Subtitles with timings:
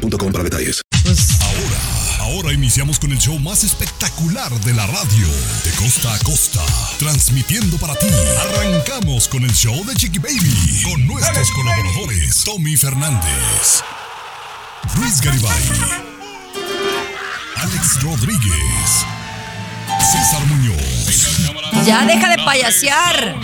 [0.00, 0.80] para detalles.
[1.40, 5.28] Ahora, ahora iniciamos con el show más espectacular de la radio.
[5.64, 6.62] De costa a costa,
[6.98, 8.06] transmitiendo para ti.
[8.40, 10.82] Arrancamos con el show de Chiqui Baby.
[10.84, 13.82] Con nuestros colaboradores, Tommy Fernández,
[14.96, 15.62] Luis Garibay,
[17.56, 19.04] Alex Rodríguez,
[20.00, 21.86] César Muñoz.
[21.86, 23.36] Ya deja de payasear.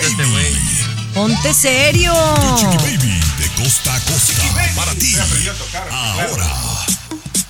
[0.00, 0.73] este güey.
[1.14, 2.12] Ponte serio.
[2.56, 4.42] Chiqui Baby, de costa a costa,
[4.74, 5.14] para ti.
[5.88, 6.50] Ahora.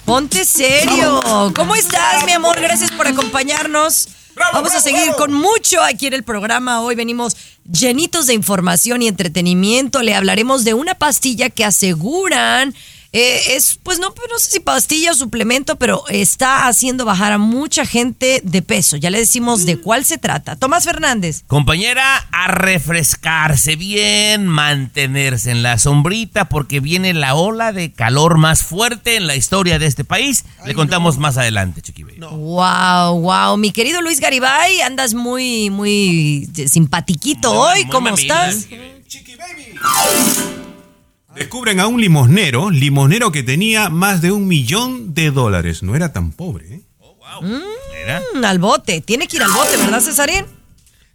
[0.05, 1.53] Ponte serio.
[1.57, 2.61] ¿Cómo estás, mi amor?
[2.61, 4.09] Gracias por acompañarnos.
[4.53, 6.83] Vamos a seguir con mucho aquí en el programa.
[6.83, 10.03] Hoy venimos llenitos de información y entretenimiento.
[10.03, 12.75] Le hablaremos de una pastilla que aseguran
[13.17, 17.39] eh, es, pues no, no sé si pastilla o suplemento, pero está haciendo bajar a
[17.39, 18.97] mucha gente de peso.
[18.97, 20.57] Ya le decimos de cuál se trata.
[20.57, 21.45] Tomás Fernández.
[21.47, 28.65] Compañera, a refrescarse bien, mantenerse en la sombrita, porque viene la ola de calor más
[28.65, 30.45] fuerte en la historia de este país.
[30.67, 32.19] Le contamos más adelante, Chiqui Baby.
[32.19, 33.57] Wow, wow.
[33.57, 37.85] Mi querido Luis Garibay, andas muy, muy simpatiquito hoy.
[37.85, 38.51] muy ¿Cómo mamila.
[38.51, 38.67] estás?
[41.35, 45.83] Descubren a un limosnero, limosnero que tenía más de un millón de dólares.
[45.83, 46.83] No era tan pobre, ¿eh?
[47.43, 48.23] Mira.
[48.35, 49.01] Mm, al bote.
[49.01, 50.45] Tiene que ir al bote, ¿verdad, Cesarín?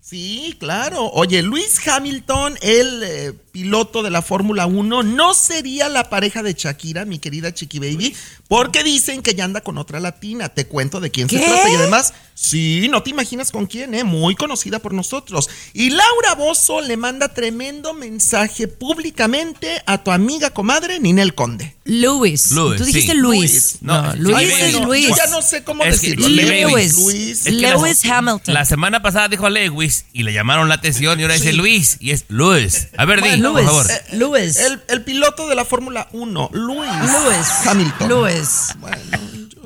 [0.02, 1.06] Sí, claro.
[1.12, 6.54] Oye, Luis Hamilton, el eh, piloto de la Fórmula 1, no sería la pareja de
[6.54, 8.16] Shakira, mi querida Chiqui Baby,
[8.48, 10.50] porque dicen que ya anda con otra latina.
[10.50, 11.38] Te cuento de quién ¿Qué?
[11.38, 14.04] se trata y además, sí, no te imaginas con quién, ¿eh?
[14.04, 15.50] Muy conocida por nosotros.
[15.74, 21.76] Y Laura Bozo le manda tremendo mensaje públicamente a tu amiga comadre Ninel Conde.
[21.86, 22.52] Luis.
[22.52, 23.18] Luis, Tú dijiste sí.
[23.18, 23.78] Luis.
[23.82, 24.74] No, No, Luis es.
[24.82, 25.08] Luis.
[25.10, 26.28] Yo ya no sé cómo Es que decirlo.
[26.30, 26.94] Lewis.
[26.96, 27.38] Luis.
[27.40, 28.54] Es que la- Lewis Hamilton.
[28.54, 32.12] La semana pasada dijo Lewis y le llamaron la atención y ahora dice Luis y
[32.12, 32.90] es Luis.
[32.98, 33.68] A ver, di, Bueno, por Luis.
[33.70, 33.92] favor.
[33.92, 34.56] Eh, Luis.
[34.58, 36.80] El, el piloto de la Fórmula 1, Luis.
[37.02, 37.48] Luis.
[37.66, 38.10] Hamilton.
[38.10, 38.50] Luis.
[38.80, 38.98] Bueno,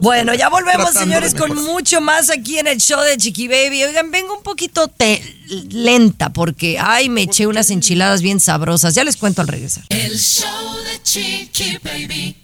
[0.04, 3.86] Bueno, ya volvemos, señores, con mucho más aquí en el show de Chiqui Baby.
[3.86, 5.24] Oigan, vengo un poquito te-
[5.70, 8.96] lenta porque, ay, me eché unas enchiladas bien sabrosas.
[8.96, 9.86] Ya les cuento al regresar.
[9.88, 12.36] El show de Chiqui Baby.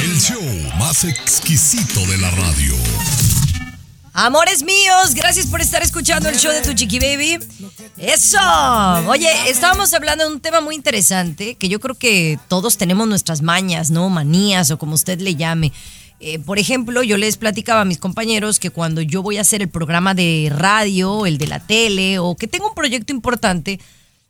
[0.00, 0.40] El show
[0.78, 2.74] más exquisito de la radio.
[4.20, 7.38] Amores míos, gracias por estar escuchando el show de tu Chiqui Baby.
[7.98, 8.36] Eso.
[9.06, 13.42] Oye, estábamos hablando de un tema muy interesante que yo creo que todos tenemos nuestras
[13.42, 14.10] mañas, ¿no?
[14.10, 15.72] Manías o como usted le llame.
[16.18, 19.62] Eh, por ejemplo, yo les platicaba a mis compañeros que cuando yo voy a hacer
[19.62, 23.78] el programa de radio, el de la tele o que tengo un proyecto importante,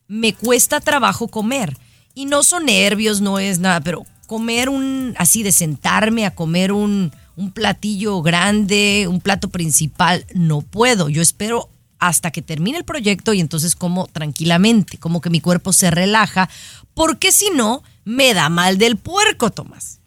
[0.07, 1.75] me cuesta trabajo comer.
[2.15, 6.73] Y no son nervios, no es nada, pero comer un, así de sentarme a comer
[6.73, 11.09] un, un platillo grande, un plato principal, no puedo.
[11.09, 15.73] Yo espero hasta que termine el proyecto y entonces como tranquilamente, como que mi cuerpo
[15.73, 16.51] se relaja,
[16.95, 20.01] porque si no, me da mal del puerco, Tomás.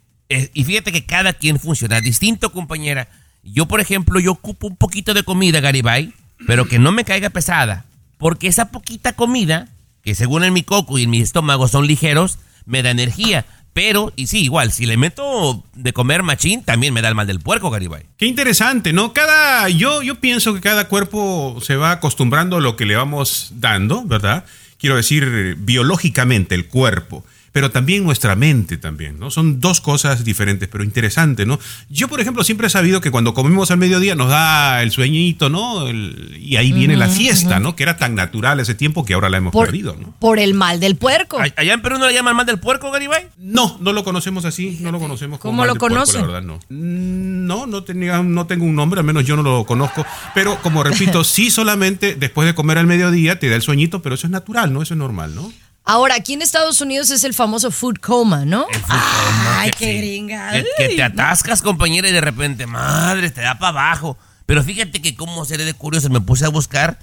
[0.53, 3.07] Y fíjate que cada quien funciona distinto, compañera.
[3.43, 6.13] Yo, por ejemplo, yo ocupo un poquito de comida, Garibay,
[6.47, 7.85] pero que no me caiga pesada.
[8.17, 9.69] Porque esa poquita comida,
[10.03, 13.45] que según en mi coco y en mi estómago son ligeros, me da energía.
[13.73, 17.27] Pero, y sí, igual, si le meto de comer machín, también me da el mal
[17.27, 18.03] del puerco, Garibay.
[18.17, 19.13] Qué interesante, ¿no?
[19.13, 23.51] Cada, yo, yo pienso que cada cuerpo se va acostumbrando a lo que le vamos
[23.55, 24.45] dando, ¿verdad?
[24.77, 29.29] Quiero decir, biológicamente el cuerpo, pero también nuestra mente también, ¿no?
[29.29, 31.59] Son dos cosas diferentes, pero interesante, ¿no?
[31.89, 35.49] Yo, por ejemplo, siempre he sabido que cuando comemos al mediodía nos da el sueñito,
[35.49, 35.87] ¿no?
[35.87, 37.75] El- y ahí viene la fiesta, ¿no?
[37.75, 40.13] Que era tan natural ese tiempo que ahora la hemos Por, perdido, ¿no?
[40.19, 41.37] por el mal del puerco.
[41.37, 43.27] ¿All- ¿Allá en Perú no le llaman mal del puerco, Garibay?
[43.37, 46.21] No, no lo conocemos así, no lo conocemos como ¿Cómo mal lo puerco, conocen?
[46.21, 46.59] la verdad, no.
[46.69, 50.05] No, no, tenía, no tengo un nombre, al menos yo no lo conozco.
[50.33, 54.15] Pero como repito, sí solamente después de comer al mediodía te da el sueñito, pero
[54.15, 54.81] eso es natural, ¿no?
[54.81, 55.51] Eso es normal, ¿no?
[55.83, 58.67] Ahora, aquí en Estados Unidos es el famoso food coma, ¿no?
[58.71, 58.97] El fútbol,
[59.43, 59.49] ¿no?
[59.57, 59.97] Ay, Que qué sí.
[59.97, 60.51] gringa.
[60.51, 64.17] Que, que te atascas, compañera, y de repente, madre, te da para abajo.
[64.45, 66.99] Pero fíjate que como seré de curioso, me puse a buscar.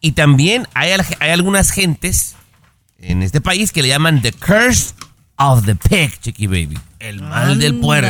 [0.00, 0.92] Y también hay
[1.30, 2.34] algunas gentes
[2.98, 4.94] en este país que le llaman The Curse
[5.36, 6.78] of the Pig, Chiqui Baby.
[7.00, 8.08] El mal del puerco.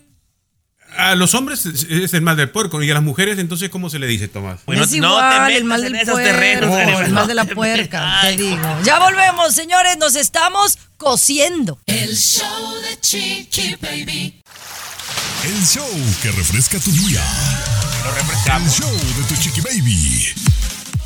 [0.97, 3.99] A los hombres es el mal del puerco y a las mujeres entonces ¿cómo se
[3.99, 4.61] le dice, Tomás?
[4.65, 7.27] Bueno, es no igual, te metas el mal del puerco, terrenos, Garibay, el no mal
[7.27, 8.81] de la te puerca, te digo.
[8.83, 11.79] Ya volvemos, señores, nos estamos cociendo.
[11.85, 14.41] El show de Chiqui Baby.
[15.45, 15.87] El show
[16.23, 17.23] que refresca tu día.
[18.45, 20.54] El show de tu chiqui baby.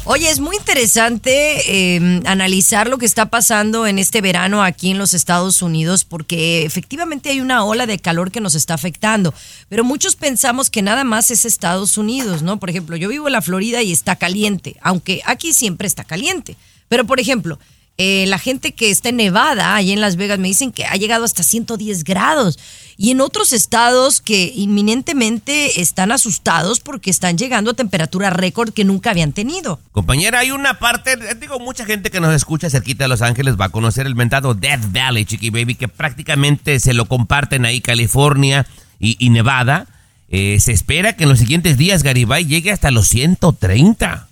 [0.06, 4.98] Oye, es muy interesante eh, analizar lo que está pasando en este verano aquí en
[4.98, 9.34] los Estados Unidos porque efectivamente hay una ola de calor que nos está afectando,
[9.68, 12.60] pero muchos pensamos que nada más es Estados Unidos, ¿no?
[12.60, 16.56] Por ejemplo, yo vivo en la Florida y está caliente, aunque aquí siempre está caliente,
[16.88, 17.60] pero por ejemplo,
[18.02, 20.96] eh, la gente que está en Nevada, allá en Las Vegas, me dicen que ha
[20.96, 22.58] llegado hasta 110 grados.
[22.96, 28.86] Y en otros estados que inminentemente están asustados porque están llegando a temperatura récord que
[28.86, 29.82] nunca habían tenido.
[29.92, 33.58] Compañera, hay una parte, eh, digo, mucha gente que nos escucha cerquita de Los Ángeles
[33.60, 37.82] va a conocer el mentado Death Valley, Chiqui Baby, que prácticamente se lo comparten ahí
[37.82, 38.66] California
[38.98, 39.88] y, y Nevada.
[40.30, 44.29] Eh, se espera que en los siguientes días Garibay llegue hasta los 130.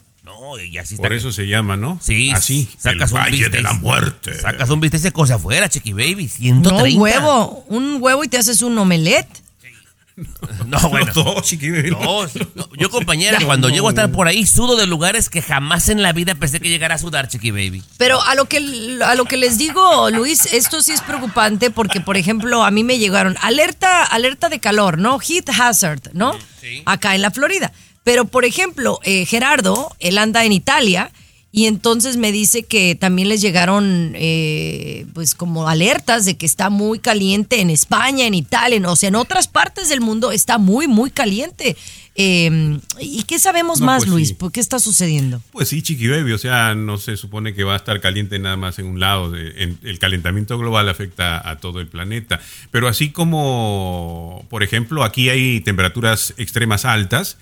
[0.48, 1.04] No, y así está.
[1.08, 2.00] Por eso se llama, ¿no?
[2.02, 4.40] Sí, Así, sacas el un Valle de la Muerte.
[4.40, 6.84] Sacas un bistec de cosa afuera, Chiqui Baby, No, 130.
[6.96, 9.44] un huevo, un huevo y te haces un omelette.
[10.66, 11.06] No, bueno.
[11.06, 11.92] Los dos, chiqui baby.
[11.92, 15.90] No, no, yo compañera, cuando llego a estar por ahí, sudo de lugares que jamás
[15.90, 17.84] en la vida pensé que llegara a sudar, Chiqui Baby.
[17.98, 22.02] Pero a lo que a lo que les digo, Luis, esto sí es preocupante porque,
[22.02, 25.20] por ejemplo, a mí me llegaron alerta, alerta de calor, ¿no?
[25.20, 26.34] Heat hazard, ¿no?
[26.62, 26.82] Sí.
[26.86, 27.72] Acá en la Florida.
[28.08, 31.12] Pero, por ejemplo, eh, Gerardo, él anda en Italia
[31.52, 36.70] y entonces me dice que también les llegaron, eh, pues, como alertas de que está
[36.70, 40.58] muy caliente en España, en Italia, en- o sea, en otras partes del mundo está
[40.58, 41.76] muy, muy caliente.
[42.16, 44.28] Eh, ¿Y qué sabemos No, más, pues Luis?
[44.30, 44.34] sí.
[44.36, 45.42] ¿Por qué está sucediendo?
[45.52, 48.56] Pues sí, Chiqui Baby, o sea, no se supone que va a estar caliente nada
[48.56, 49.36] más en un lado.
[49.36, 52.40] el calentamiento global afecta a todo el planeta.
[52.72, 57.38] Pero así como, por ejemplo, aquí hay temperaturas extremas altas,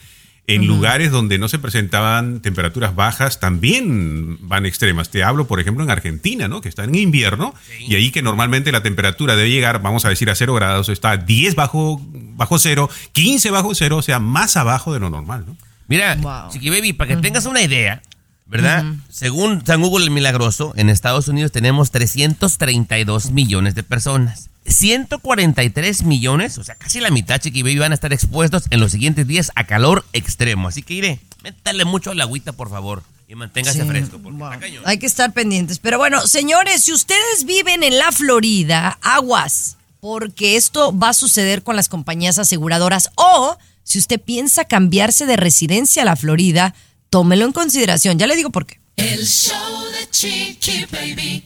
[0.48, 5.10] en lugares donde no se presentaban temperaturas bajas también van extremas.
[5.10, 6.62] Te hablo, por ejemplo, en Argentina, ¿no?
[6.62, 10.30] Que está en invierno y ahí que normalmente la temperatura debe llegar, vamos a decir,
[10.30, 12.00] a cero grados, está 10 bajo,
[12.36, 15.58] bajo cero, 15 bajo cero, o sea, más abajo de lo normal, ¿no?
[15.88, 16.52] Mira, Wow.
[16.52, 18.02] Chiqui Baby, para que tengas una idea,
[18.46, 18.86] ¿verdad?
[19.10, 24.50] Según San Google el Milagroso, en Estados Unidos tenemos 332 millones de personas.
[24.66, 28.92] 143 millones, o sea, casi la mitad, Chiqui Baby, van a estar expuestos en los
[28.92, 30.68] siguientes días a calor extremo.
[30.68, 34.20] Así que iré, métale mucho a la agüita, por favor, y manténgase Sí, fresco.
[34.20, 34.48] Porque wow.
[34.52, 34.84] está cañón.
[34.86, 35.80] Hay que estar pendientes.
[35.80, 41.64] Pero bueno, señores, si ustedes viven en la Florida, aguas, porque esto va a suceder
[41.64, 43.10] con las compañías aseguradoras.
[43.16, 46.76] O si usted piensa cambiarse de residencia a la Florida,
[47.10, 48.20] tómelo en consideración.
[48.20, 48.80] Ya le digo por qué.
[48.98, 51.46] El show de Chiqui Baby.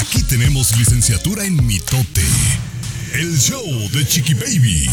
[0.00, 2.22] Aquí tenemos licenciatura en mitote.
[3.14, 4.88] El show de Chiqui Baby.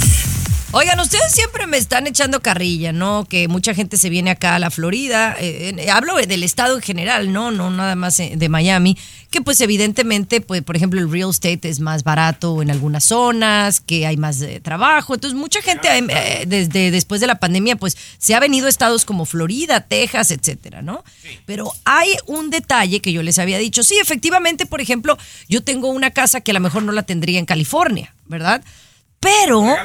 [0.71, 3.25] Oigan, ustedes siempre me están echando carrilla, ¿no?
[3.29, 5.35] Que mucha gente se viene acá a la Florida.
[5.39, 7.51] eh, hablo del estado en general, ¿no?
[7.51, 8.97] No nada más eh, de Miami.
[9.29, 13.79] Que pues evidentemente, pues por ejemplo, el real estate es más barato en algunas zonas,
[13.79, 15.13] que hay más eh, trabajo.
[15.13, 19.05] Entonces, mucha gente eh, desde después de la pandemia, pues se ha venido a estados
[19.05, 21.03] como Florida, Texas, etcétera, ¿no?
[21.45, 23.83] Pero hay un detalle que yo les había dicho.
[23.83, 25.17] Sí, efectivamente, por ejemplo,
[25.49, 28.63] yo tengo una casa que a lo mejor no la tendría en California, ¿verdad?
[29.19, 29.75] Pero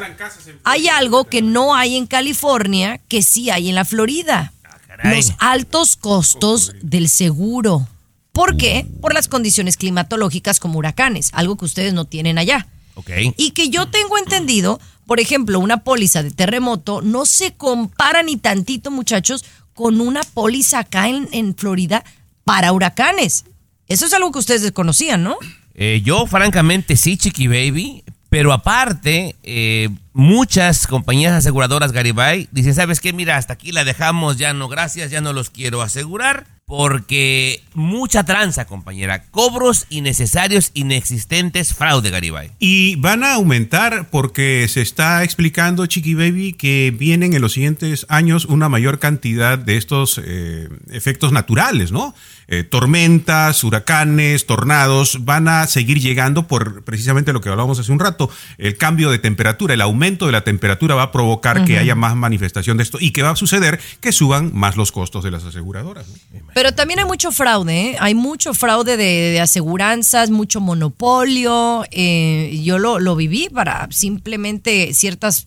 [0.65, 4.53] hay algo que no hay en California que sí hay en la Florida.
[4.87, 5.17] caray.
[5.17, 7.89] Los altos costos del seguro.
[8.33, 8.87] ¿Por qué?
[9.01, 12.67] Por las condiciones climatológicas como huracanes, algo que ustedes no tienen allá.
[12.95, 13.11] Ok.
[13.37, 18.37] Y que yo tengo entendido, por ejemplo, una póliza de terremoto no se compara ni
[18.37, 19.45] tantito, muchachos,
[19.75, 22.05] con una póliza acá en, en Florida
[22.45, 23.45] para huracanes.
[23.89, 25.37] Eso es algo que ustedes desconocían, ¿no?
[25.75, 28.05] Eh, yo, francamente, sí, Chiqui Baby.
[28.29, 33.13] Pero aparte, eh, muchas compañías aseguradoras Garibay dicen, ¿sabes qué?
[33.13, 36.47] Mira, hasta aquí la dejamos, ya no, gracias, ya no los quiero asegurar.
[36.71, 39.25] Porque mucha tranza, compañera.
[39.33, 42.53] Cobros innecesarios, inexistentes, fraude, Garibay.
[42.61, 48.07] Y van a aumentar porque se está explicando, Chiqui Baby, que vienen en los siguientes
[48.09, 52.15] años una mayor cantidad de estos eh, efectos naturales, ¿no?
[52.53, 58.01] Eh, tormentas, huracanes, tornados, van a seguir llegando por precisamente lo que hablábamos hace un
[58.01, 58.29] rato,
[58.59, 62.17] el cambio de temperatura, el aumento de la temperatura va a provocar que haya más
[62.17, 65.45] manifestación de esto y que va a suceder que suban más los costos de las
[65.45, 66.09] aseguradoras.
[66.09, 66.41] ¿no?
[66.53, 67.93] Pero también hay mucho fraude.
[67.93, 67.97] ¿eh?
[68.01, 71.85] hay mucho fraude de, de aseguranzas, mucho monopolio.
[71.93, 75.47] eh, yo lo, lo viví para simplemente ciertas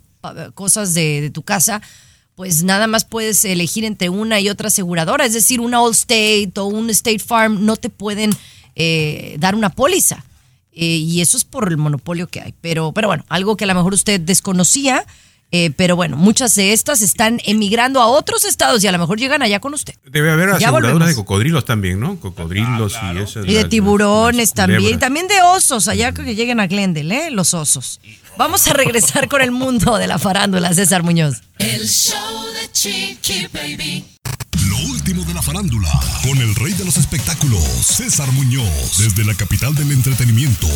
[0.53, 1.81] cosas de, de tu casa,
[2.35, 6.65] pues nada más puedes elegir entre una y otra aseguradora, es decir, una Allstate o
[6.65, 8.31] un State Farm no te pueden
[8.75, 10.23] eh, dar una póliza.
[10.75, 12.53] Eh, y eso es por el monopolio que hay.
[12.61, 15.05] Pero, pero bueno, algo que a lo mejor usted desconocía.
[15.55, 19.19] Eh, pero bueno, muchas de estas están emigrando a otros estados y a lo mejor
[19.19, 19.93] llegan allá con usted.
[20.03, 22.19] Debe haber aseguradoras de cocodrilos también, ¿no?
[22.19, 23.41] Cocodrilos y eso.
[23.45, 24.81] Y de las- tiburones las también.
[24.95, 27.31] Y también de osos, allá que lleguen a Glendale, ¿eh?
[27.31, 28.01] Los osos.
[28.35, 31.41] Vamos a regresar con el mundo de la farándula, César Muñoz.
[31.59, 32.17] El show
[32.59, 34.05] de Chiqui Baby.
[35.33, 35.89] De la farándula,
[36.21, 40.67] con el rey de los espectáculos, César Muñoz, desde la capital del entretenimiento,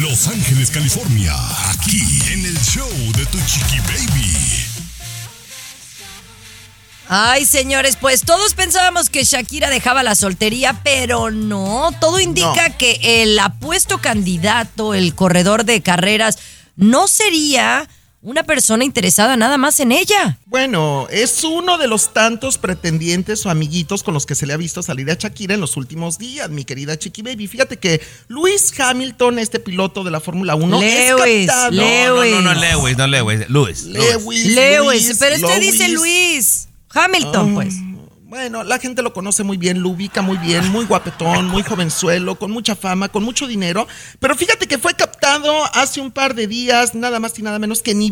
[0.00, 1.32] Los Ángeles, California,
[1.70, 4.36] aquí en el show de Tu Chiqui Baby.
[7.08, 11.92] Ay, señores, pues todos pensábamos que Shakira dejaba la soltería, pero no.
[12.00, 16.38] Todo indica que el apuesto candidato, el corredor de carreras,
[16.74, 17.88] no sería
[18.22, 20.38] una persona interesada nada más en ella.
[20.46, 24.56] Bueno, es uno de los tantos pretendientes o amiguitos con los que se le ha
[24.56, 27.48] visto salir a Shakira en los últimos días, mi querida Chiqui Baby.
[27.48, 31.70] Fíjate que Luis Hamilton, este piloto de la Fórmula 1, Lewis, es captado.
[31.72, 32.32] Lewis.
[32.32, 33.48] No, no, no, Lewis, no Lewis.
[33.48, 33.84] Lewis.
[33.84, 35.72] Lewis, Lewis, Luis, pero este Lewis.
[35.72, 37.74] dice Luis Hamilton, pues.
[38.32, 42.38] Bueno, la gente lo conoce muy bien, lo ubica muy bien, muy guapetón, muy jovenzuelo,
[42.38, 43.86] con mucha fama, con mucho dinero.
[44.20, 47.82] Pero fíjate que fue captado hace un par de días, nada más y nada menos
[47.82, 48.10] que en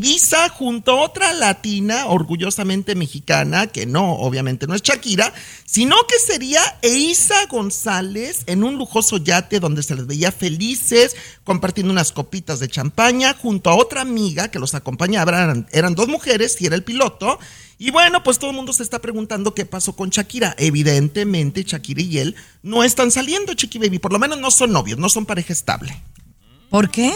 [0.59, 5.33] junto a otra latina, orgullosamente mexicana, que no, obviamente no es Shakira,
[5.65, 11.95] sino que sería Eiza González en un lujoso yate donde se les veía felices, compartiendo
[11.95, 15.65] unas copitas de champaña, junto a otra amiga que los acompañaba.
[15.73, 17.39] Eran dos mujeres y era el piloto.
[17.83, 20.55] Y bueno, pues todo el mundo se está preguntando qué pasó con Shakira.
[20.59, 23.99] Evidentemente, Shakira y él no están saliendo, Chiqui Baby.
[23.99, 25.99] Por lo menos no son novios, no son pareja estable.
[26.69, 27.11] ¿Por qué?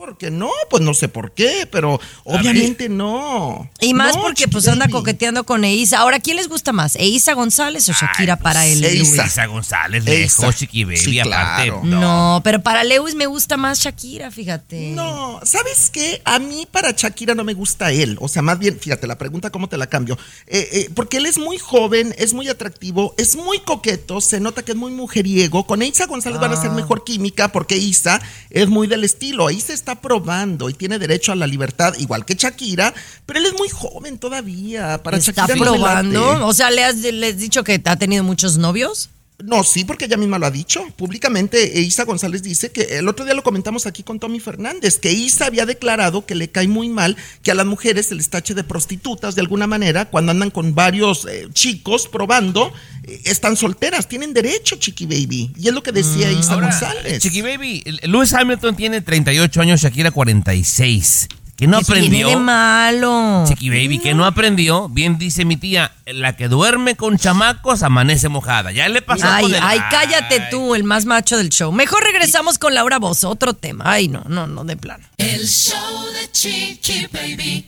[0.00, 0.48] ¿Por qué no?
[0.70, 3.68] Pues no sé por qué, pero obviamente no.
[3.80, 5.98] Y más No, porque pues anda coqueteando con Eiza.
[5.98, 6.96] Ahora, ¿quién les gusta más?
[6.96, 8.82] ¿Eiza González o Shakira para él?
[8.82, 9.26] Eiza.
[9.26, 10.40] Isa González, Eiza.
[10.44, 11.64] lejos, Chiqui Baby, Sí, aparte.
[11.70, 11.82] claro.
[11.84, 14.92] No, pero para Lewis me gusta más Shakira, fíjate.
[14.92, 16.22] No, ¿sabes qué?
[16.24, 18.16] A mí para Shakira no me gusta él.
[18.22, 20.16] O sea, más bien, fíjate, la pregunta cómo te la cambio.
[20.46, 24.62] Eh, eh, porque él es muy joven, es muy atractivo, es muy coqueto, se nota
[24.62, 25.66] que es muy mujeriego.
[25.66, 26.58] Con Isa González van a Ah.
[26.58, 29.50] hacer mejor química porque Isa es muy del estilo.
[29.50, 32.94] Isa está probando y tiene derecho a la libertad, igual que Shakira,
[33.26, 35.02] pero él es muy joven todavía.
[35.02, 36.46] Para ¿Está Shakira no probando?
[36.46, 39.10] O sea, ¿le has, ¿le has dicho que ha tenido muchos novios?
[39.44, 40.86] No, sí, porque ella misma lo ha dicho.
[40.96, 44.98] Públicamente, e Isa González dice que el otro día lo comentamos aquí con Tommy Fernández,
[44.98, 48.28] que Isa había declarado que le cae muy mal que a las mujeres se les
[48.28, 52.72] tache de prostitutas de alguna manera cuando andan con varios eh, chicos probando,
[53.04, 55.52] eh, están solteras, tienen derecho, Chiqui Baby.
[55.56, 57.22] Y es lo que decía Isa Ahora, González.
[57.22, 61.28] Chiqui Baby, Lewis Hamilton tiene 38 años, Shakira 46.
[61.60, 62.28] ¿Qué no ¿Qué tiene aprendió?
[62.30, 63.44] de malo?
[63.46, 68.30] Chiqui Baby, que no aprendió, bien dice mi tía, la que duerme con chamacos amanece
[68.30, 68.72] mojada.
[68.72, 70.48] Ya le pasó Ay, con el- ay, cállate Ay.
[70.50, 71.70] tú, el más macho del show.
[71.70, 73.84] Mejor regresamos con Laura Bozo, otro tema.
[73.86, 75.06] Ay, no, no, no, de plano.
[75.18, 77.66] El show de Chiqui Baby.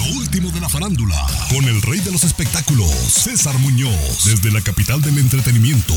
[0.00, 4.62] Lo último de la farándula, con el rey de los espectáculos, César Muñoz, desde la
[4.62, 5.92] capital del entretenimiento,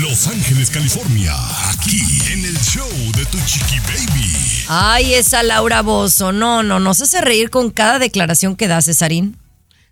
[0.00, 1.34] Los Ángeles, California,
[1.68, 2.00] aquí
[2.32, 4.30] en el show de Tu Chiqui Baby.
[4.68, 6.30] Ay, esa Laura Bozo.
[6.30, 9.36] No, no, nos hace reír con cada declaración que da Cesarín.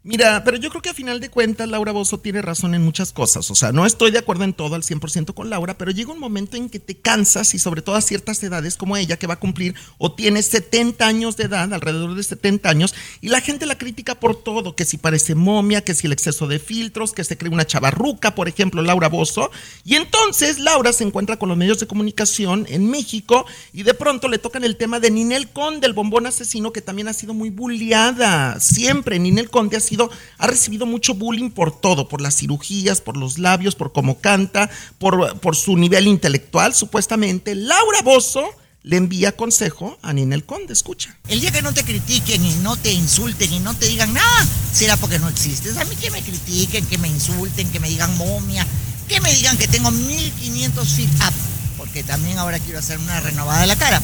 [0.02, 3.12] Mira, pero yo creo que a final de cuentas Laura Bozo tiene razón en muchas
[3.12, 3.50] cosas.
[3.50, 6.18] O sea, no estoy de acuerdo en todo al 100% con Laura, pero llega un
[6.18, 9.34] momento en que te cansas y sobre todo a ciertas edades como ella que va
[9.34, 13.66] a cumplir o tiene 70 años de edad, alrededor de 70 años, y la gente
[13.66, 17.22] la critica por todo, que si parece momia, que si el exceso de filtros, que
[17.22, 19.50] se cree una chavarruca, por ejemplo, Laura Bozo.
[19.84, 24.28] Y entonces Laura se encuentra con los medios de comunicación en México y de pronto
[24.28, 27.50] le tocan el tema de Ninel Conde, el bombón asesino, que también ha sido muy
[27.50, 28.58] bulliada.
[28.60, 29.89] Siempre Ninel Conde ha sido,
[30.38, 34.70] ha recibido mucho bullying por todo, por las cirugías, por los labios, por cómo canta,
[34.98, 37.54] por, por su nivel intelectual, supuestamente.
[37.54, 38.44] Laura Bozo
[38.82, 41.16] le envía consejo a Ninel Conde, escucha.
[41.28, 44.46] El día que no te critiquen y no te insulten y no te digan nada,
[44.72, 45.76] será porque no existes.
[45.76, 48.66] A mí que me critiquen, que me insulten, que me digan momia,
[49.08, 51.34] que me digan que tengo 1500 fit up,
[51.76, 54.00] porque también ahora quiero hacer una renovada de la cara.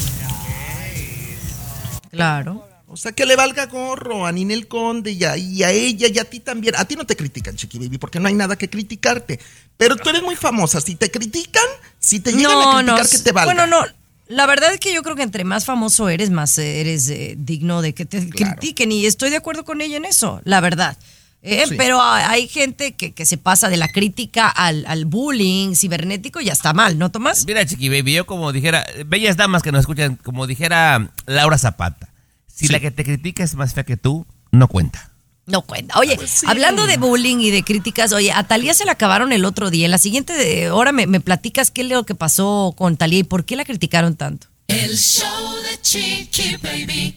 [2.11, 2.76] Claro.
[2.97, 6.19] O sea, que le valga gorro a Ninel Conde y a, y a ella y
[6.19, 6.77] a ti también.
[6.79, 9.39] A ti no te critican, Chiqui Baby, porque no hay nada que criticarte.
[9.77, 10.81] Pero tú eres muy famosa.
[10.81, 11.63] Si te critican,
[11.99, 13.53] si te llegan a criticar, que te valga.
[13.53, 13.87] Bueno, no.
[14.29, 17.83] La verdad es que yo creo que entre más famoso eres, más eres eh, digno
[17.83, 18.91] de que te critiquen.
[18.91, 20.97] Y estoy de acuerdo con ella en eso, la verdad.
[21.43, 21.67] ¿eh?
[21.69, 21.75] Sí.
[21.77, 26.47] Pero hay gente que, que se pasa de la crítica al, al bullying cibernético y
[26.47, 27.45] ya está mal, ¿no, Tomás?
[27.45, 32.09] Mira, Chiqui Baby, yo como dijera, bellas damas que nos escuchan, como dijera Laura Zapata,
[32.57, 32.73] si Sí.
[32.73, 35.11] la que te critica es más fea que tú, no cuenta.
[35.45, 35.99] No cuenta.
[36.01, 39.71] Oye, hablando de bullying y de críticas, oye, a Talía se la acabaron el otro
[39.71, 39.85] día.
[39.85, 43.25] En la siguiente hora me, me platicas qué es lo que pasó con Talía y
[43.25, 44.49] por qué la criticaron tanto.
[44.69, 47.15] El show de Chiqui Baby.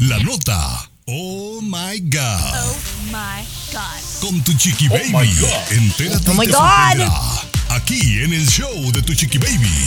[0.00, 0.90] La nota.
[1.06, 2.54] Oh my God.
[2.54, 4.20] Oh my God.
[4.20, 5.28] Con tu chiqui baby.
[5.70, 7.06] Entérate Oh my God.
[7.70, 9.86] Aquí en el show de tu chiqui baby.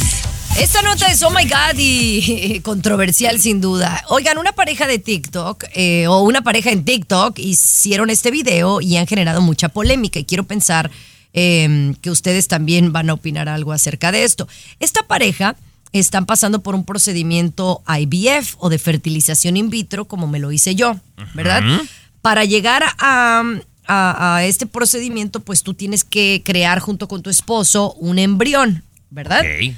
[0.60, 4.03] Esta nota es oh my god y controversial sin duda.
[4.10, 8.98] Oigan, una pareja de TikTok eh, o una pareja en TikTok hicieron este video y
[8.98, 10.91] han generado mucha polémica y quiero pensar
[11.33, 14.48] eh, que ustedes también van a opinar algo acerca de esto.
[14.79, 15.55] Esta pareja
[15.91, 20.75] están pasando por un procedimiento IVF o de fertilización in vitro como me lo hice
[20.75, 20.98] yo,
[21.33, 21.62] ¿verdad?
[22.22, 23.43] Para llegar a,
[23.88, 28.83] a- a este procedimiento pues tú tienes que crear junto con tu esposo un embrión,
[29.10, 29.41] ¿verdad?
[29.72, 29.75] Ok.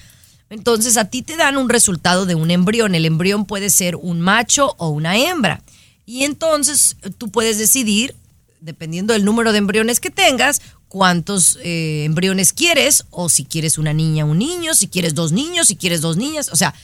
[0.50, 2.96] Entonces a ti te dan un resultado de un embrión.
[2.96, 5.62] El embrión puede ser un macho o una hembra.
[6.06, 8.16] Y entonces tú puedes decidir,
[8.62, 13.94] dependiendo del número de embriones que tengas, cuántos eh, embriones quieres, o si quieres una
[13.94, 16.50] niña, un niño, si quieres dos niños, si quieres dos niñas.
[16.52, 16.76] O sea,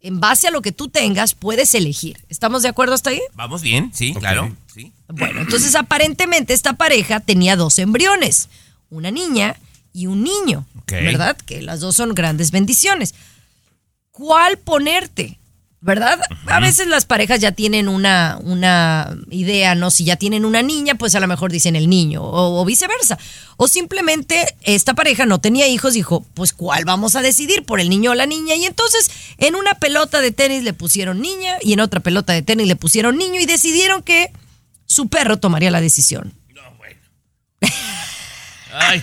[0.00, 2.22] en base a lo que tú tengas, puedes elegir.
[2.28, 3.20] ¿Estamos de acuerdo hasta ahí?
[3.34, 4.54] Vamos bien, sí, claro.
[4.72, 4.92] Sí.
[5.08, 8.48] Bueno, entonces aparentemente esta pareja tenía dos embriones,
[8.90, 9.56] una niña
[9.92, 10.66] y un niño.
[10.90, 11.36] ¿verdad?
[11.36, 13.14] Que las dos son grandes bendiciones.
[14.10, 15.38] ¿Cuál ponerte?
[15.80, 16.18] ¿Verdad?
[16.46, 19.92] A veces las parejas ya tienen una, una idea, ¿no?
[19.92, 23.16] Si ya tienen una niña, pues a lo mejor dicen el niño, o, o viceversa.
[23.56, 27.64] O simplemente esta pareja no tenía hijos, dijo, pues ¿cuál vamos a decidir?
[27.64, 28.56] ¿Por el niño o la niña?
[28.56, 32.42] Y entonces en una pelota de tenis le pusieron niña y en otra pelota de
[32.42, 34.32] tenis le pusieron niño y decidieron que
[34.86, 36.34] su perro tomaría la decisión.
[36.54, 37.00] No, bueno.
[38.72, 39.00] Ay.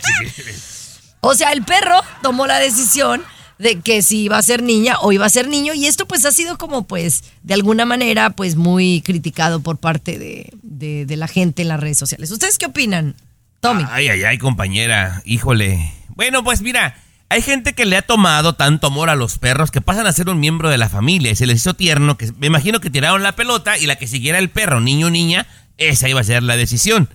[1.25, 3.24] O sea, el perro tomó la decisión
[3.58, 6.25] de que si iba a ser niña o iba a ser niño y esto pues
[6.25, 11.15] ha sido como pues de alguna manera pues muy criticado por parte de, de- de
[11.17, 12.32] la gente en las redes sociales.
[12.32, 13.15] ¿Ustedes qué opinan?
[13.62, 13.84] Tommy.
[13.89, 15.22] Ay, ay, ay, compañera.
[15.25, 15.91] Híjole.
[16.10, 16.98] Bueno, pues mira,
[17.29, 20.29] hay gente que le ha tomado tanto amor a los perros que pasan a ser
[20.29, 23.24] un miembro de la familia y se les hizo tierno que me imagino que tiraron
[23.24, 26.44] la pelota y la que siguiera el perro, niño o niña, esa iba a ser
[26.44, 27.09] la decisión.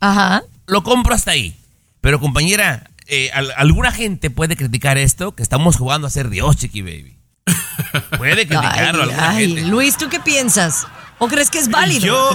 [0.00, 0.42] Ajá.
[0.66, 1.54] Lo compro hasta ahí.
[2.00, 6.56] Pero compañera, eh, al- alguna gente puede criticar esto, que estamos jugando a ser Dios,
[6.56, 7.16] Chiqui Baby.
[8.18, 9.62] Puede criticarlo Ay, alguna ay, gente.
[9.70, 10.86] Luis, ¿tú qué piensas?
[11.18, 12.06] ¿O crees que es válido?
[12.06, 12.32] Yo,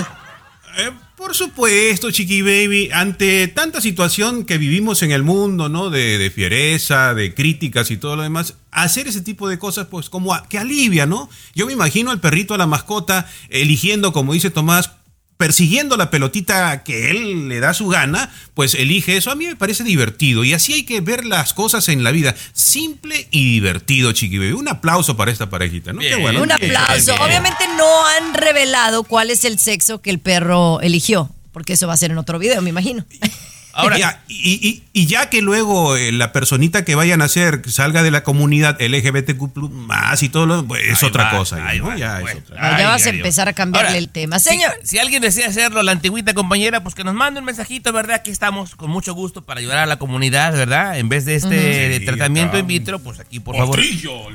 [0.78, 5.90] eh, por supuesto, Chiqui Baby, ante tanta situación que vivimos en el mundo, ¿no?
[5.90, 10.10] De, de fiereza, de críticas y todo lo demás, hacer ese tipo de cosas, pues
[10.10, 11.30] como a- que alivia, ¿no?
[11.56, 14.92] Yo me imagino al perrito, a la mascota, eligiendo, como dice Tomás,
[15.40, 19.32] persiguiendo la pelotita que él le da su gana, pues elige eso.
[19.32, 22.36] A mí me parece divertido y así hay que ver las cosas en la vida.
[22.52, 24.52] Simple y divertido, Chiqui Baby.
[24.52, 26.02] Un aplauso para esta parejita, ¿no?
[26.02, 26.44] Qué bueno.
[26.44, 27.14] Un aplauso.
[27.14, 27.22] bien.
[27.22, 31.94] Obviamente no han revelado cuál es el sexo que el perro eligió, porque eso va
[31.94, 33.06] a ser en otro video, me imagino.
[33.80, 37.62] Ahora, Ya, y, y- y ya que luego eh, la personita que vayan a hacer
[37.70, 41.66] salga de la comunidad LGBTQ más y todo lo pues, es otra va, cosa.
[41.68, 41.88] ahí ¿no?
[41.88, 42.40] va, Ya es bueno.
[42.44, 42.56] otra.
[42.56, 44.40] Ya Ay, vas a empezar a cambiarle el tema.
[44.40, 44.72] Señor.
[44.84, 48.18] Si, alguien desea hacerlo, la antigüita compañera, pues que nos mande un mensajito, ¿verdad?
[48.18, 50.98] Aquí estamos con mucho gusto para ayudar a la comunidad, ¿verdad?
[50.98, 52.60] En vez de este Sí, tratamiento acá.
[52.60, 53.80] in vitro, pues aquí, por favor.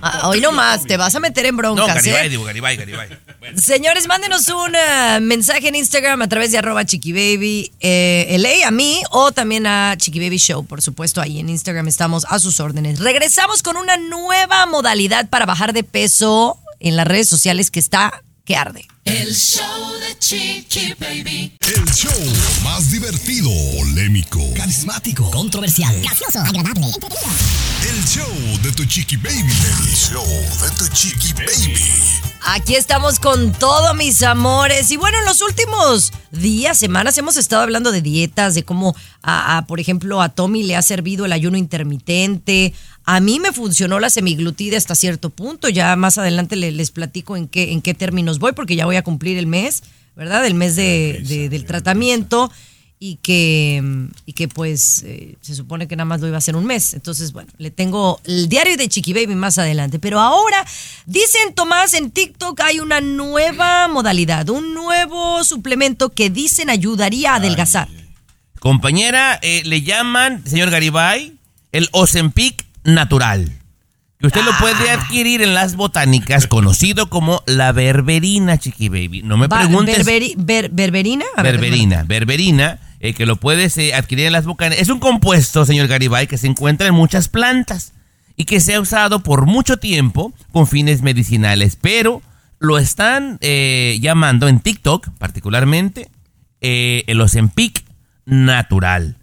[0.02, 2.28] Ah, hoy no más, te vas a meter en No, broncas, Garibay, ¿eh?
[2.30, 3.08] digo, Garibay, Garibay.
[3.38, 3.58] Bueno.
[3.62, 8.70] Señores, mándenos un eh, mensaje en Instagram a través de arroba chiquibaby eh, LA a
[8.70, 13.00] mí o también a Chiquibaby Show, por supuesto, ahí en Instagram estamos a sus órdenes.
[13.00, 18.22] Regresamos con una nueva modalidad para bajar de peso en las redes sociales que está
[18.44, 18.86] que arde.
[19.04, 21.52] El show de Chiqui Baby.
[21.60, 22.12] El show
[22.62, 27.30] más divertido, polémico, carismático, controversial, gracioso, agradable, entretenido.
[27.90, 29.52] el show de tu chiqui baby.
[29.88, 31.74] El show de tu chiqui baby.
[32.46, 34.90] Aquí estamos con todo, mis amores.
[34.90, 39.56] Y bueno, en los últimos días, semanas, hemos estado hablando de dietas, de cómo, a,
[39.56, 42.74] a, por ejemplo, a Tommy le ha servido el ayuno intermitente.
[43.06, 45.68] A mí me funcionó la semiglutida hasta cierto punto.
[45.68, 48.96] Ya más adelante le- les platico en qué, en qué términos voy, porque ya voy
[48.96, 49.82] a cumplir el mes,
[50.16, 50.46] ¿verdad?
[50.46, 52.50] El mes de, de- del tratamiento.
[53.00, 53.82] Y que,
[54.24, 56.94] y que pues eh, se supone que nada más lo iba a hacer un mes.
[56.94, 59.98] Entonces, bueno, le tengo el diario de Chiqui Baby más adelante.
[59.98, 60.64] Pero ahora,
[61.04, 67.36] dicen Tomás, en TikTok hay una nueva modalidad, un nuevo suplemento que dicen ayudaría a
[67.36, 67.88] adelgazar.
[68.58, 71.34] Compañera, eh, le llaman, señor Garibay,
[71.72, 73.50] el Ozempic natural.
[74.18, 79.22] Que usted lo puede adquirir en las botánicas, conocido como la berberina, chiqui baby.
[79.22, 80.06] No me preguntes.
[80.06, 81.24] berberi- ber- ¿Berberina?
[81.36, 82.78] Ver, berberina, berberina.
[83.00, 84.80] eh, que lo puedes eh, adquirir en las bucaneras.
[84.80, 87.92] Es un compuesto, señor Garibay, que se encuentra en muchas plantas
[88.36, 92.22] y que se ha usado por mucho tiempo con fines medicinales, pero
[92.60, 96.08] lo están eh, llamando en TikTok particularmente
[96.62, 97.84] eh, el Ozempic
[98.24, 99.16] natural,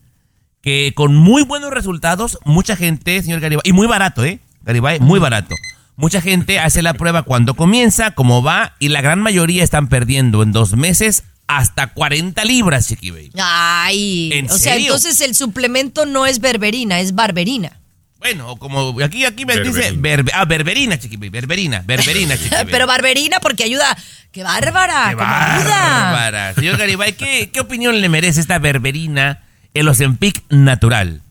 [0.62, 4.40] que con muy buenos resultados, mucha gente, señor Garibay, y muy barato, ¿eh?
[4.64, 5.56] Garibay, muy barato.
[5.96, 10.42] Mucha gente hace la prueba cuando comienza, cómo va, y la gran mayoría están perdiendo
[10.44, 13.32] en dos meses hasta 40 libras, Chiqui Baby.
[13.40, 17.78] Ay, ¿En o sea, entonces el suplemento no es berberina, es barberina.
[18.20, 20.02] Bueno, como aquí, aquí me dice Berberina.
[20.02, 22.70] berbe- ah, berberina, Chiqui Baby, berberina, berberina, Chiqui Baby.
[22.72, 23.98] Pero barberina porque ayuda.
[24.32, 25.10] ¡Qué bárbara!
[25.10, 25.80] ¡Qué ¡Cómo ayuda!
[26.12, 26.54] bárbara!
[26.54, 31.22] Señor Garibay, ¿qué, ¿qué opinión le merece esta berberina, el Ozempic natural?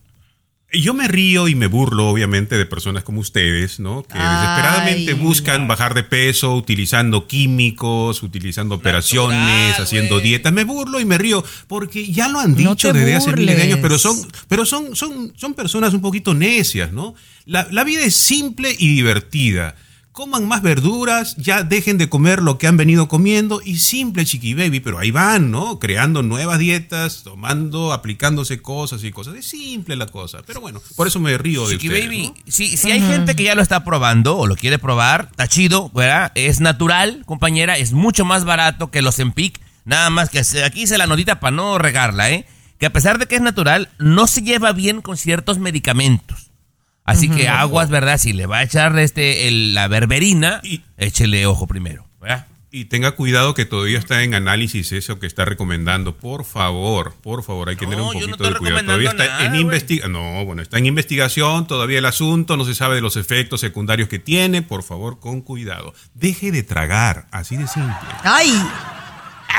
[0.73, 4.05] Yo me río y me burlo, obviamente, de personas como ustedes, ¿no?
[4.05, 5.19] Que desesperadamente Ay.
[5.19, 10.53] buscan bajar de peso utilizando químicos, utilizando operaciones, Natural, haciendo dietas.
[10.53, 13.81] Me burlo y me río porque ya lo han dicho desde hace miles de años,
[13.83, 17.17] pero son, pero son, son, son personas un poquito necias, ¿no?
[17.47, 19.75] La, la vida es simple y divertida.
[20.21, 24.53] Coman más verduras, ya dejen de comer lo que han venido comiendo y simple, chiqui
[24.53, 25.79] baby, pero ahí van, ¿no?
[25.79, 29.37] Creando nuevas dietas, tomando, aplicándose cosas y cosas.
[29.37, 32.53] Es simple la cosa, pero bueno, por eso me río de Chiqui Baby, ¿no?
[32.53, 35.91] si, si hay gente que ya lo está probando o lo quiere probar, está chido,
[35.95, 36.33] ¿verdad?
[36.35, 39.59] Es natural, compañera, es mucho más barato que los Empic.
[39.87, 42.47] Nada más que aquí se la notita para no regarla, ¿eh?
[42.79, 46.50] Que a pesar de que es natural, no se lleva bien con ciertos medicamentos.
[47.11, 48.19] Así que aguas, ¿verdad?
[48.19, 52.47] Si le va a echar este el- la berberina, Y- échele ojo primero, ¿verdad?
[52.73, 56.17] Y tenga cuidado que todavía está en análisis eso que está recomendando.
[56.17, 58.85] Por favor, por favor, hay que No, tener un no poquito de cuidado.
[58.85, 60.13] Todavía está nada, en investigación.
[60.13, 64.09] No, bueno, está en investigación todavía el asunto, no se sabe de los efectos secundarios
[64.09, 64.63] que tiene.
[64.63, 65.95] Por favor, con cuidado.
[66.15, 67.93] Deje de tragar, así de simple.
[68.23, 68.53] ¡Ay!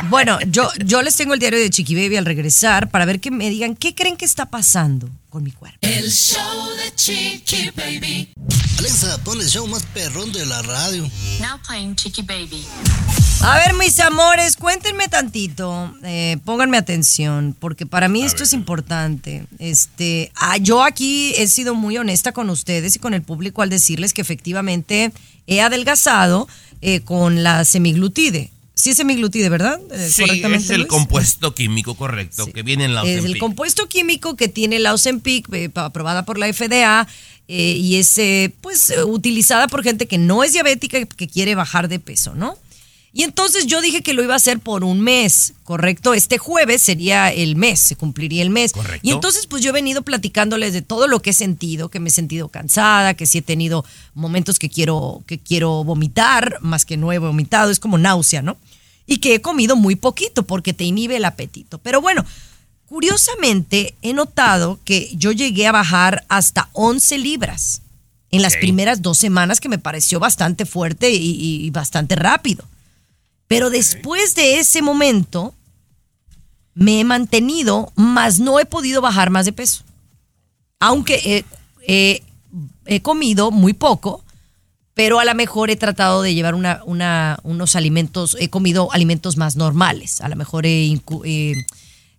[0.09, 3.31] Bueno, yo, yo les tengo el diario de Chiqui Baby al regresar para ver que
[3.31, 5.77] me digan qué creen que está pasando con mi cuerpo.
[5.81, 8.33] El show de Chiqui Baby.
[8.79, 11.03] Alexa, pon el show más perrón de la radio.
[11.39, 12.65] Now playing Chicky Baby.
[13.41, 19.45] A ver, mis amores, cuéntenme tantito, eh, pónganme atención, porque para mí esto es importante.
[19.57, 23.69] Este, ah, yo aquí he sido muy honesta con ustedes y con el público al
[23.69, 25.11] decirles que efectivamente
[25.47, 26.47] he adelgazado
[26.81, 28.51] eh, con la semiglutide.
[28.81, 29.79] Sí es semiglutide, ¿verdad?
[29.91, 30.87] Eh, Sí, es el Luis?
[30.87, 32.51] compuesto químico correcto Sí.
[32.51, 33.39] que viene en la Es el Ozempic.
[33.39, 37.07] compuesto químico que tiene la Ozempic, eh, aprobada por la FDA,
[37.47, 41.89] eh, y es eh, pues utilizada por gente que no es diabética que quiere bajar
[41.89, 42.57] de peso, ¿no?
[43.13, 46.13] Y entonces yo dije que lo iba a hacer por un mes, ¿correcto?
[46.13, 48.71] Este jueves sería el mes, se cumpliría el mes.
[48.71, 49.05] Correcto.
[49.07, 52.07] Y entonces pues yo he venido platicándoles de todo lo que he sentido, que me
[52.07, 56.95] he sentido cansada, que sí he tenido momentos que quiero, que quiero vomitar, más que
[56.95, 58.57] no he vomitado, es como náusea, ¿no?
[59.05, 61.77] Y que he comido muy poquito porque te inhibe el apetito.
[61.79, 62.25] Pero bueno,
[62.85, 67.81] curiosamente he notado que yo llegué a bajar hasta 11 libras
[68.29, 72.63] en las primeras dos semanas, que me pareció bastante fuerte y, bastante rápido.
[73.47, 75.53] Pero después de ese momento,
[76.73, 79.83] me he mantenido, más no he podido bajar más de peso.
[80.79, 81.45] Aunque he-
[81.85, 82.23] he-
[82.85, 84.23] he comido muy poco,
[85.01, 90.21] pero a lo mejor he tratado de llevar unos alimentos, he comido alimentos más normales.
[90.21, 90.95] A lo mejor he,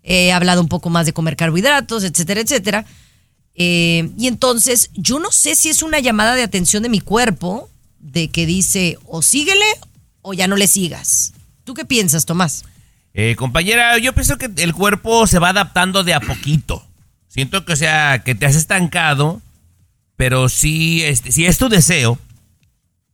[0.03, 2.85] eh, hablado un poco más de comer carbohidratos, etcétera, etcétera.
[3.55, 7.71] Eh, y entonces, yo no sé si es una llamada de atención de mi cuerpo,
[8.01, 9.65] de que dice, o síguele
[10.21, 11.35] o ya no le sigas.
[11.63, 12.65] ¿Tú qué piensas, Tomás?
[13.15, 16.85] Eh, compañera, yo pienso que el cuerpo se va adaptando de a poquito.
[17.29, 19.41] Siento que, o sea, que te has estancado,
[20.17, 22.19] pero si, este, si es tu deseo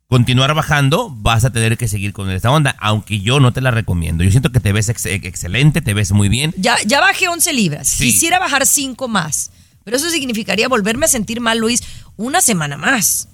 [0.09, 3.71] continuar bajando, vas a tener que seguir con esta onda, aunque yo no te la
[3.71, 4.25] recomiendo.
[4.25, 6.55] Yo siento que te ves ex- excelente, te ves muy bien.
[6.57, 7.89] Ya, ya bajé 11 libras.
[7.89, 8.05] Sí.
[8.07, 9.51] Quisiera bajar 5 más.
[9.85, 11.83] Pero eso significaría volverme a sentir mal, Luis,
[12.17, 13.29] una semana más.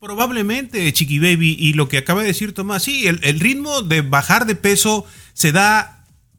[0.00, 4.00] Probablemente, Chiqui Baby, y lo que acaba de decir Tomás, sí, el, el ritmo de
[4.00, 5.04] bajar de peso
[5.34, 5.97] se da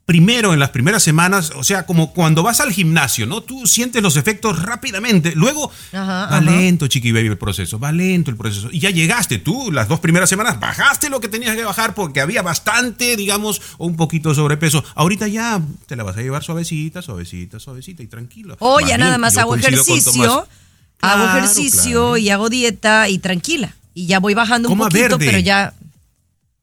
[0.10, 3.42] primero en las primeras semanas, o sea, como cuando vas al gimnasio, ¿no?
[3.42, 6.42] Tú sientes los efectos rápidamente, luego Ajá, va ajá.
[6.42, 10.00] lento, Chiqui Baby, el proceso, va lento el proceso, y ya llegaste tú, las dos
[10.00, 14.30] primeras semanas, bajaste lo que tenías que bajar porque había bastante, digamos, o un poquito
[14.30, 14.84] de sobrepeso.
[14.96, 18.58] Ahorita ya te la vas a llevar suavecita, suavecita, suavecita y tranquilo.
[18.62, 22.18] O ya nada más hago ejercicio, hago Claro, ejercicio claro.
[22.18, 23.76] y hago dieta y tranquila.
[23.94, 25.26] Y ya voy bajando un poquito, verde.
[25.28, 25.72] pero ya.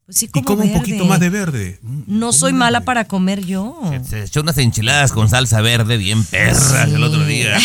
[0.06, 1.78] Pues sí, Y como como un poquito más de verde.
[1.82, 3.76] Mm, No soy mala para comer yo.
[4.08, 7.58] Se echó unas enchiladas con salsa verde bien perras el otro día.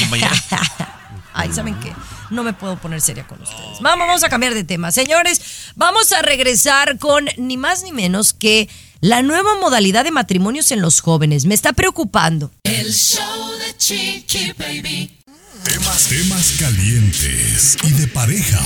[1.33, 1.93] Ay, ¿saben qué?
[2.31, 3.79] No me puedo poner seria con ustedes.
[3.81, 4.91] Vamos, vamos a cambiar de tema.
[4.91, 5.41] Señores,
[5.75, 8.67] vamos a regresar con ni más ni menos que
[9.01, 11.45] la nueva modalidad de matrimonios en los jóvenes.
[11.45, 12.51] Me está preocupando.
[12.63, 15.15] El show de Chiqui Baby.
[15.63, 18.59] Temas, temas calientes y de pareja.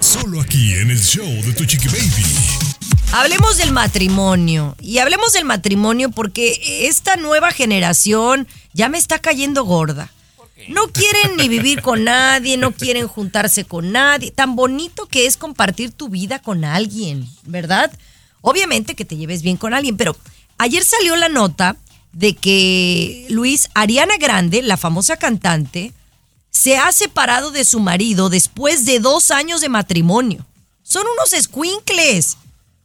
[0.00, 2.24] Solo aquí en el show de tu chiqui baby.
[3.16, 4.74] Hablemos del matrimonio.
[4.80, 10.10] Y hablemos del matrimonio porque esta nueva generación ya me está cayendo gorda.
[10.68, 14.32] No quieren ni vivir con nadie, no quieren juntarse con nadie.
[14.32, 17.92] Tan bonito que es compartir tu vida con alguien, ¿verdad?
[18.40, 20.16] Obviamente que te lleves bien con alguien, pero
[20.58, 21.76] ayer salió la nota
[22.12, 25.92] de que Luis Ariana Grande, la famosa cantante,
[26.50, 30.44] se ha separado de su marido después de dos años de matrimonio.
[30.82, 32.38] Son unos escuincles.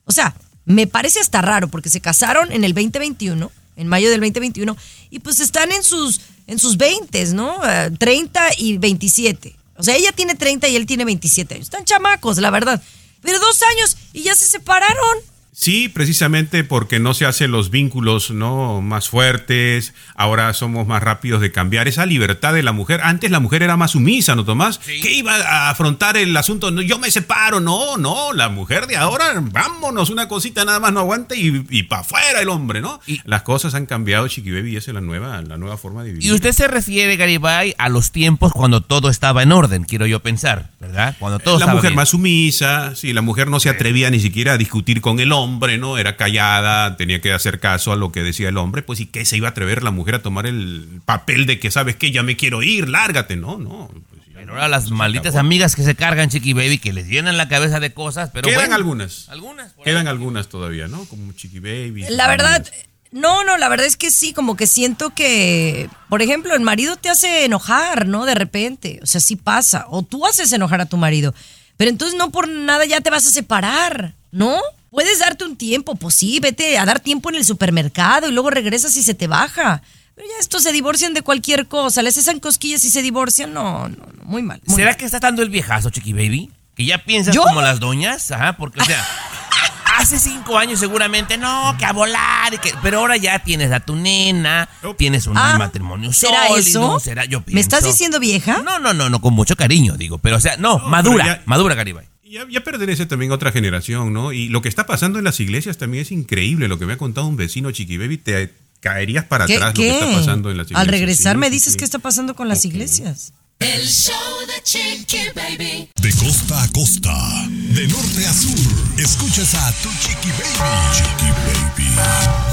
[0.09, 0.33] O sea,
[0.65, 4.75] me parece hasta raro porque se casaron en el 2021, en mayo del 2021,
[5.11, 7.59] y pues están en sus, en sus 20, ¿no?
[7.63, 9.55] Eh, 30 y 27.
[9.77, 11.67] O sea, ella tiene 30 y él tiene 27 años.
[11.67, 12.81] Están chamacos, la verdad.
[13.21, 15.17] Pero dos años y ya se separaron.
[15.59, 21.41] Sí, precisamente porque no se hacen los vínculos no más fuertes, ahora somos más rápidos
[21.41, 23.01] de cambiar esa libertad de la mujer.
[23.03, 24.79] Antes la mujer era más sumisa, ¿no, Tomás?
[24.79, 28.95] Que iba a afrontar el asunto, no, yo me separo, no, no, la mujer de
[28.95, 33.01] ahora, vámonos, una cosita nada más no aguanta y, y para afuera el hombre, ¿no?
[33.25, 36.13] Las cosas han cambiado, Chiqui Baby, y esa es la nueva, la nueva forma de
[36.13, 36.25] vivir.
[36.25, 40.21] Y usted se refiere, Garibay, a los tiempos cuando todo estaba en orden, quiero yo
[40.21, 41.17] pensar, ¿verdad?
[41.19, 41.97] Cuando todo la estaba mujer bien.
[41.97, 45.48] más sumisa, sí, la mujer no se atrevía ni siquiera a discutir con el hombre,
[45.77, 45.97] ¿no?
[45.97, 49.25] Era callada, tenía que hacer caso a lo que decía el hombre, pues ¿y qué
[49.25, 52.23] se iba a atrever la mujer a tomar el papel de que sabes que ya
[52.23, 53.89] me quiero ir, lárgate, no, no.
[54.09, 55.39] pues, ya Pero ahora las se malditas acabó.
[55.47, 58.61] amigas que se cargan, Chiqui Baby, que les llenan la cabeza de cosas, pero Quedan
[58.61, 59.27] bueno, algunas.
[59.29, 59.73] Algunas.
[59.83, 60.11] Quedan ahí.
[60.11, 61.05] algunas todavía, ¿no?
[61.05, 62.05] Como Chiqui Baby.
[62.09, 62.65] La verdad,
[63.11, 66.95] no, no, la verdad es que sí, como que siento que, por ejemplo, el marido
[66.95, 68.25] te hace enojar, ¿no?
[68.25, 71.33] De repente, o sea, sí pasa, o tú haces enojar a tu marido,
[71.75, 74.59] pero entonces no por nada ya te vas a separar, ¿no?
[74.91, 78.49] Puedes darte un tiempo, pues sí, vete a dar tiempo en el supermercado y luego
[78.49, 79.81] regresas y se te baja.
[80.15, 83.87] Pero ya estos se divorcian de cualquier cosa, les hacen cosquillas y se divorcian, no,
[83.87, 84.61] no, no, muy mal.
[84.65, 84.97] muy ¿Será mal.
[84.97, 86.51] que está dando el viejazo, Chiqui Baby?
[86.75, 87.43] Que ya piensas ¿Yo?
[87.43, 89.05] como las doñas, ajá, porque, o sea,
[89.97, 93.95] hace cinco años seguramente, no, que a volar, que, pero ahora ya tienes a tu
[93.95, 96.99] nena, tienes un Ah, matrimonio ¿será sólido, eso?
[96.99, 98.61] será, yo ¿Me estás diciendo vieja?
[98.63, 101.75] No, no, no, no, con mucho cariño, digo, pero, o sea, no, madura, ya- madura,
[101.75, 102.07] Garibay.
[102.29, 104.31] Ya, ya pertenece también a otra generación, ¿no?
[104.33, 106.67] Y lo que está pasando en las iglesias también es increíble.
[106.67, 109.55] Lo que me ha contado un vecino, Chiqui Baby, te caerías para ¿Qué?
[109.55, 109.87] atrás qué?
[109.93, 110.79] lo que está pasando en las iglesias.
[110.81, 111.79] Al regresar Sí, me dices sí.
[111.79, 113.33] qué está pasando con las iglesias.
[113.57, 114.13] El show
[114.47, 115.89] de Chiqui Baby.
[116.01, 120.95] De costa a costa, de norte a sur, escuchas a tu chiqui baby.
[120.95, 122.48] Chiqui baby.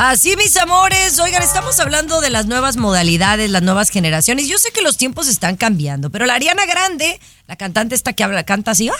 [0.00, 4.46] Así, mis amores, oigan, estamos hablando de las nuevas modalidades, las nuevas generaciones.
[4.46, 8.22] Yo sé que los tiempos están cambiando, pero la Ariana Grande, la cantante esta que
[8.22, 8.94] habla, canta así, ¡ah!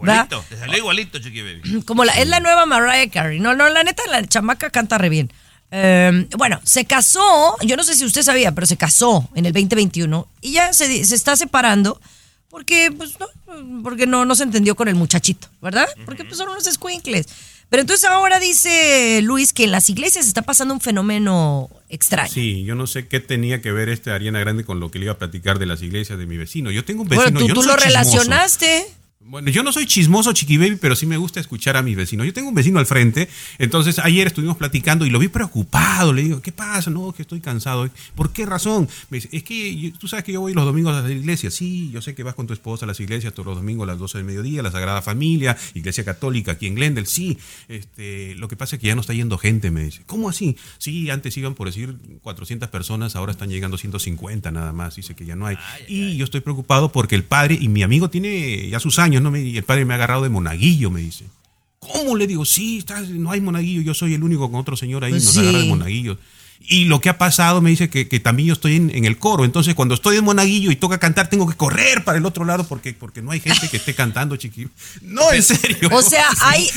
[0.00, 0.28] ¿verdad?
[0.30, 1.82] Igualito, te salió igualito, Chiqui Baby.
[1.82, 3.38] como la, es la nueva Mariah Carey.
[3.38, 5.30] No, no, la neta, la chamaca canta re bien.
[5.70, 9.52] Eh, bueno, se casó, yo no sé si usted sabía, pero se casó en el
[9.52, 12.00] 2021 y ya se, se está separando
[12.48, 13.26] porque, pues, no,
[13.82, 15.86] porque no, no se entendió con el muchachito, ¿verdad?
[16.06, 17.26] Porque pues, son unos escuincles.
[17.68, 22.30] Pero entonces ahora dice Luis que en las iglesias está pasando un fenómeno extraño.
[22.32, 25.06] Sí, yo no sé qué tenía que ver este Ariana Grande con lo que le
[25.06, 26.70] iba a platicar de las iglesias de mi vecino.
[26.70, 27.88] Yo tengo un vecino, bueno, tú, yo no tú lo chismoso.
[27.88, 28.86] relacionaste.
[29.28, 32.26] Bueno, yo no soy chismoso, Chiqui Baby, pero sí me gusta escuchar a mis vecinos.
[32.26, 36.12] Yo tengo un vecino al frente, entonces ayer estuvimos platicando y lo vi preocupado.
[36.12, 36.90] Le digo, ¿qué pasa?
[36.90, 37.90] No, que estoy cansado.
[38.14, 38.88] ¿Por qué razón?
[39.10, 41.50] Me dice, es que tú sabes que yo voy los domingos a la iglesia.
[41.50, 43.92] Sí, yo sé que vas con tu esposa a las iglesias todos los domingos a
[43.92, 47.08] las 12 del mediodía, la Sagrada Familia, Iglesia Católica aquí en Glendale.
[47.08, 47.36] Sí,
[47.66, 50.02] este, lo que pasa es que ya no está yendo gente, me dice.
[50.06, 50.56] ¿Cómo así?
[50.78, 54.94] Sí, antes iban por decir 400 personas, ahora están llegando 150 nada más.
[54.94, 55.58] Dice que ya no hay.
[55.88, 59.30] y yo estoy preocupado porque el padre, y mi amigo tiene ya sus años, ¿no?
[59.30, 61.24] Me- Y el padre me ha agarrado de monaguillo, me dice.
[61.78, 62.16] ¿Cómo?
[62.16, 65.12] Le digo, sí, está- no hay monaguillo, yo soy el único con otro señor ahí,
[65.12, 65.40] Pues nos sí.
[65.40, 66.18] agarra de monaguillo.
[66.68, 69.18] Y lo que ha pasado me dice que, que también yo estoy en, en el
[69.18, 69.44] coro.
[69.44, 72.66] Entonces, cuando estoy en monaguillo y toca cantar, tengo que correr para el otro lado
[72.66, 74.70] porque, porque no hay gente que esté cantando, chiquillo.
[75.02, 75.90] No, en serio.
[75.92, 76.68] O sea, hay,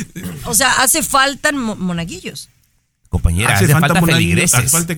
[0.45, 2.49] o sea, hace falta mo- monaguillos.
[3.07, 4.53] Compañera, hace, falta, monaguillo, feligreses.
[4.59, 4.97] hace falta-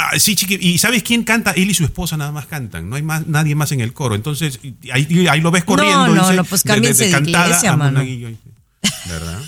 [0.00, 0.54] Ah, sí, chiqui.
[0.60, 1.50] ¿Y sabes quién canta?
[1.50, 2.88] Él y su esposa nada más cantan.
[2.88, 4.14] No hay más, nadie más en el coro.
[4.14, 4.60] Entonces,
[4.92, 6.06] ahí, ahí lo ves corriendo.
[6.06, 8.00] No, no, dice, no, pues de- de- cámbiense de cantada iglesia, mano.
[9.06, 9.40] ¿Verdad?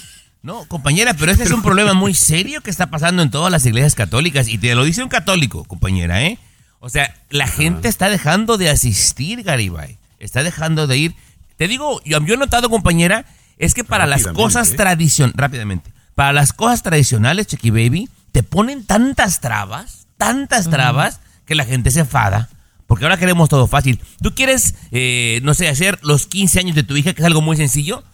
[0.43, 3.65] No, compañera, pero este es un problema muy serio que está pasando en todas las
[3.67, 4.49] iglesias católicas.
[4.49, 6.39] Y te lo dice un católico, compañera, ¿eh?
[6.81, 9.99] O sea, la gente está dejando de asistir, Garibay.
[10.19, 11.15] Está dejando de ir.
[11.57, 13.27] Te digo, yo, yo he notado, compañera,
[13.59, 14.77] es que para las cosas ¿eh?
[14.77, 21.57] tradicionales, rápidamente, para las cosas tradicionales, Chiqui Baby, te ponen tantas trabas, tantas trabas, que
[21.57, 22.49] la gente se enfada.
[22.87, 24.01] Porque ahora queremos todo fácil.
[24.23, 27.41] ¿Tú quieres, eh, no sé, hacer los 15 años de tu hija, que es algo
[27.41, 28.05] muy sencillo?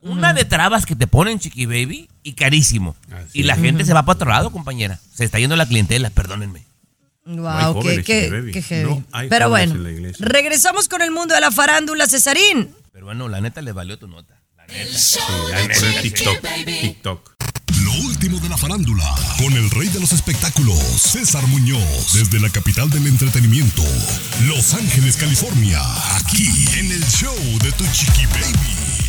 [0.00, 2.94] Una de trabas que te ponen, chiqui baby, y carísimo.
[3.32, 4.98] y la gente se va para otro lado, compañera.
[5.12, 6.64] Se está yendo la clientela, perdónenme.
[7.26, 8.52] Wow, qué, jóvenes, qué- Chiqui Baby.
[8.52, 8.90] qué heavy.
[8.90, 10.24] No hay Pero bueno, en la iglesia.
[10.26, 12.74] regresamos con el mundo de la farándula, Cesarín.
[12.92, 14.34] Pero bueno, la neta le valió tu nota.
[14.68, 15.22] El show
[15.54, 16.42] Ahí de por el Chiqui TikTok.
[16.42, 16.78] Baby.
[16.80, 17.34] TikTok.
[17.88, 22.50] Lo último de la farándula, con el rey de los espectáculos, César Muñoz, desde la
[22.50, 23.82] capital del entretenimiento,
[24.46, 25.80] Los Ángeles, California,
[26.18, 26.46] aquí
[26.78, 29.08] en el show de Tu Chiqui Baby.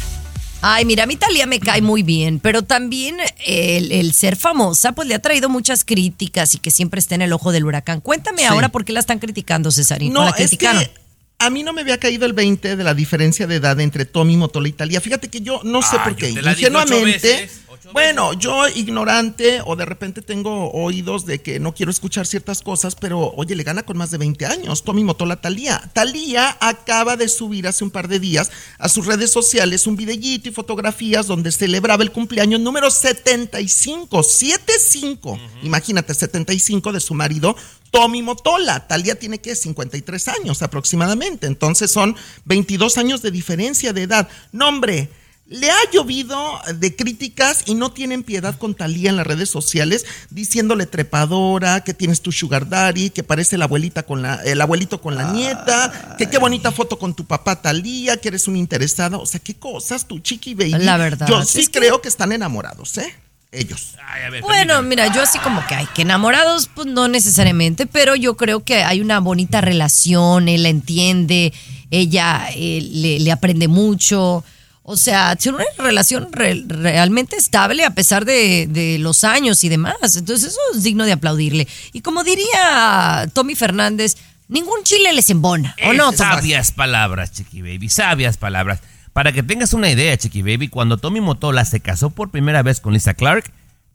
[0.61, 4.93] Ay, mira, a mí Talía me cae muy bien, pero también el, el ser famosa
[4.93, 7.99] pues le ha traído muchas críticas y que siempre está en el ojo del huracán.
[7.99, 8.45] Cuéntame Sí.
[8.45, 10.13] ahora por qué la están criticando, Cesarín.
[10.13, 10.85] No, ¿O la es criticaron?
[10.85, 10.93] que
[11.39, 14.35] a mí no me había caído el 20 de la diferencia de edad entre Tommy
[14.37, 14.99] Motola y Talía.
[15.01, 16.29] Fíjate que yo no sé Ah, por qué.
[16.29, 17.49] Ingenuamente.
[17.93, 22.95] bueno, yo ignorante o de repente tengo oídos de que no quiero escuchar ciertas cosas,
[22.95, 24.83] pero oye, le gana con más de 20 años.
[24.83, 25.89] Tommy Motola Talía.
[25.93, 30.49] Talía acaba de subir hace un par de días a sus redes sociales un videíto
[30.49, 35.39] y fotografías donde celebraba el cumpleaños número 75, 75.
[35.63, 37.55] Imagínate, 75 de su marido
[37.91, 38.87] Tommy Motola.
[38.87, 41.47] Talía tiene que 53 años aproximadamente.
[41.47, 44.27] Entonces son 22 años de diferencia de edad.
[44.51, 45.09] No, hombre.
[45.51, 46.37] Le ha llovido
[46.75, 51.95] de críticas y no tienen piedad con Talía en las redes sociales, diciéndole trepadora, que
[51.95, 56.15] tienes tu sugar daddy, que parece la abuelita con la, el abuelito con la nieta,
[56.19, 59.17] que qué bonita foto con tu papá Talía, que eres un interesada.
[59.17, 60.73] O sea, qué cosas, tu chiqui baby.
[60.85, 63.11] La verdad, Yo es sí que- creo que están enamorados, ¿eh?
[63.51, 63.95] Ellos.
[64.07, 67.87] Ay, a ver, Bueno, mira, yo así como que hay que enamorados, pues no necesariamente,
[67.87, 71.51] pero yo creo que hay una bonita relación, él la entiende,
[71.89, 74.43] ella eh, le, le aprende mucho.
[74.83, 79.69] O sea, tiene una relación re- realmente estable a pesar de, de los años y
[79.69, 80.15] demás.
[80.15, 81.67] Entonces, eso es digno de aplaudirle.
[81.93, 84.15] Y como diría Tommy Fernández,
[84.47, 85.75] ningún chile les embona.
[85.85, 86.17] ¿O Eh, no, Tomás?
[86.35, 88.79] sabias palabras, Chiqui Baby, sabias palabras.
[89.13, 92.79] Para que tengas una idea, Chiqui Baby, cuando Tommy Motola se casó por primera vez
[92.79, 93.51] con Lisa Clark,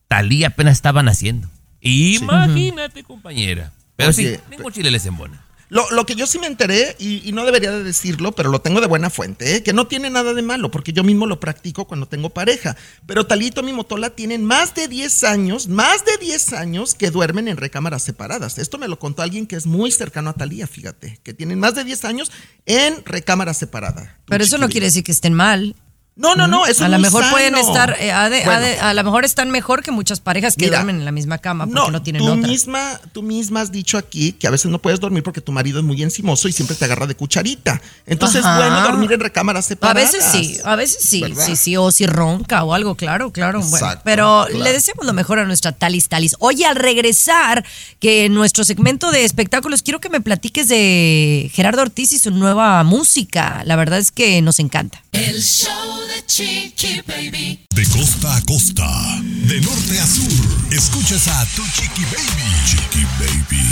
[0.08, 1.48] Talía apenas estaba naciendo.
[1.80, 3.72] Imagínate, compañera.
[3.96, 5.43] Pero Oye, sí, ningún chile les embona.
[5.74, 8.60] Lo, lo que yo sí me enteré, y, y no debería de decirlo, pero lo
[8.60, 9.64] tengo de buena fuente, ¿eh?
[9.64, 12.76] que no tiene nada de malo, porque yo mismo lo practico cuando tengo pareja.
[13.06, 17.48] Pero Talito y Motola tienen más de 10 años, más de 10 años que duermen
[17.48, 18.56] en recámaras separadas.
[18.58, 21.74] Esto me lo contó alguien que es muy cercano a Talía, fíjate, que tienen más
[21.74, 22.30] de 10 años
[22.66, 24.16] en recámara separada.
[24.26, 25.74] Pero eso no quiere decir que estén mal.
[26.16, 27.66] No, no, no, eso a es lo mejor pueden sano.
[27.66, 28.60] estar, eh, ha de- ha Bueno.
[28.60, 31.38] de- a lo mejor están mejor que muchas parejas que Mira, duermen en la misma
[31.38, 32.46] cama porque no, tienen tú otra.
[32.48, 35.80] misma, tú misma has dicho aquí que a veces no puedes dormir porque tu marido
[35.80, 37.82] es muy encimoso y siempre te agarra de cucharita.
[38.06, 38.58] Entonces Ajá.
[38.58, 40.12] bueno dormir en recámaras A separadas.
[40.12, 41.46] veces sí, a veces sí, ¿Verdad?
[41.46, 43.60] sí, sí, o si ronca o algo, claro, claro.
[43.62, 44.62] Bueno, pero claro.
[44.64, 46.36] le deseamos lo mejor a nuestra Talis Talis.
[46.38, 47.64] Oye, al regresar,
[47.98, 52.30] que en nuestro segmento de espectáculos, quiero que me platiques de Gerardo Ortiz y su
[52.30, 53.62] nueva música.
[53.64, 55.02] La verdad es que nos encanta.
[55.10, 55.70] El show
[56.06, 57.66] de Chiqui Baby.
[57.74, 58.88] De costa a costa,
[59.22, 62.42] de norte a sur, escuchas a Tu Chiqui Baby.
[62.66, 63.64] Chiqui Baby.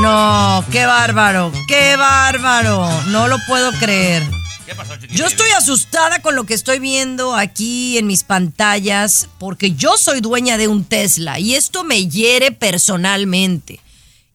[0.00, 2.88] No, qué bárbaro, qué bárbaro.
[3.06, 4.22] No lo puedo creer.
[4.66, 9.28] ¿Qué pasó, Chiqui Yo estoy asustada con lo que estoy viendo aquí en mis pantallas
[9.38, 13.80] porque yo soy dueña de un Tesla y esto me hiere personalmente.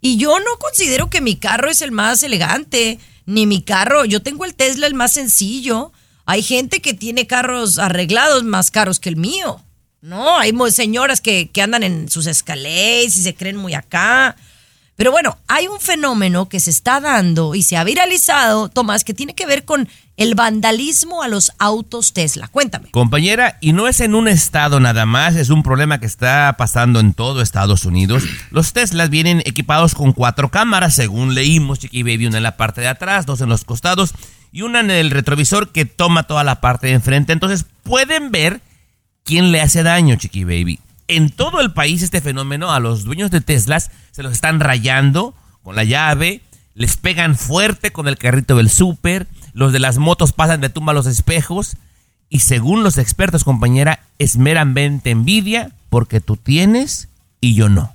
[0.02, 4.22] Y yo no considero que mi carro es el más elegante, ni mi carro, yo
[4.22, 5.92] tengo el Tesla el más sencillo.
[6.26, 9.62] Hay gente que tiene carros arreglados más caros que el mío.
[10.02, 14.38] No, hay señoras que, que andan en sus escalés y se creen muy acá.
[14.96, 19.14] Pero bueno, hay un fenómeno que se está dando y se ha viralizado, Tomás, que
[19.14, 19.88] tiene que ver con
[20.20, 22.50] el vandalismo a los autos Tesla.
[22.50, 22.92] Cuéntame.
[22.92, 27.00] Compañera, y no es en un estado nada más, es un problema que está pasando
[27.00, 28.26] en todo Estados Unidos.
[28.52, 32.82] Los Teslas vienen equipados con cuatro cámaras, según leímos, Chiqui Baby, una en la parte
[32.82, 34.14] de atrás, dos en los costados
[34.52, 37.32] y una en el retrovisor que toma toda la parte de enfrente.
[37.32, 38.60] Entonces pueden ver
[39.24, 40.82] quién le hace daño, Chiqui Baby.
[41.08, 45.34] En todo el país este fenómeno, a los dueños de Teslas se los están rayando
[45.64, 46.42] con la llave,
[46.74, 50.94] les pegan fuerte con el carrito del súper, los de las motos pasan de tumba
[50.94, 51.76] los espejos
[52.30, 57.08] y según los expertos, compañera, es meramente envidia porque tú tienes
[57.42, 57.94] y yo no.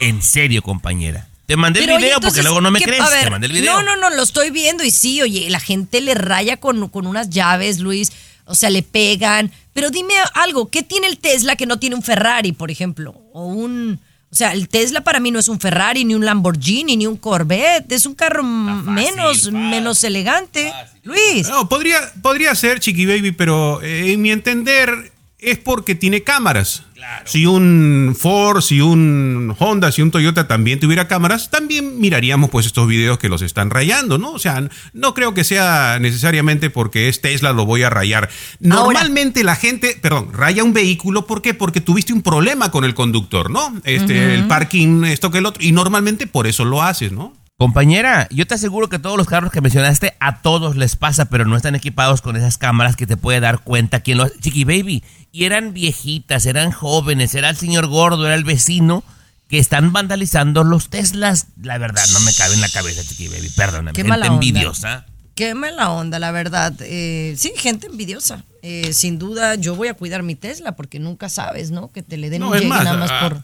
[0.00, 1.28] En serio, compañera.
[1.46, 3.00] Te mandé Pero, el oye, video porque luego no me ¿qué- crees.
[3.02, 3.74] a ver, Te mandé el video.
[3.74, 7.06] No, no, no, lo estoy viendo y sí, oye, la gente le raya con, con
[7.06, 8.10] unas llaves, Luis.
[8.46, 9.52] O sea, le pegan.
[9.72, 13.14] Pero dime algo, ¿qué tiene el Tesla que no tiene un Ferrari, por ejemplo?
[13.32, 14.00] O un...
[14.30, 17.16] O sea, el Tesla para mí no es un Ferrari, ni un Lamborghini, ni un
[17.16, 17.92] Corvette.
[17.92, 20.72] Es un carro menos, menos elegante.
[21.04, 21.48] Luis.
[21.48, 25.12] No, podría, podría ser Chiqui Baby, pero eh, en mi entender,
[25.46, 26.82] es porque tiene cámaras.
[27.24, 32.66] Si un Ford, si un Honda, si un Toyota también tuviera cámaras, también miraríamos pues
[32.66, 34.32] estos videos que los están rayando, ¿no?
[34.32, 38.28] O sea, no creo que sea necesariamente porque es Tesla lo voy a rayar.
[38.58, 41.54] Normalmente la gente, perdón, raya un vehículo, ¿por qué?
[41.54, 43.72] Porque tuviste un problema con el conductor, ¿no?
[43.84, 47.32] Este, el parking, esto que el otro, y normalmente por eso lo haces, ¿no?
[47.58, 51.46] Compañera, yo te aseguro que todos los carros que mencionaste a todos les pasa, pero
[51.46, 54.38] no están equipados con esas cámaras que te puede dar cuenta quién lo hace.
[54.40, 55.02] Chiqui Baby,
[55.32, 59.02] y eran viejitas, eran jóvenes, era el señor gordo, era el vecino
[59.48, 61.46] que están vandalizando los Teslas.
[61.62, 63.92] La verdad, no me cabe en la cabeza, Chiqui Baby, perdóname.
[63.92, 64.34] Qué gente mala onda.
[64.34, 65.06] envidiosa.
[65.34, 66.74] Qué mala onda, la verdad.
[66.80, 68.44] Eh, sí, gente envidiosa.
[68.60, 71.90] Eh, sin duda, yo voy a cuidar mi Tesla porque nunca sabes, ¿no?
[71.90, 73.42] Que te le den No, un más, nada más por.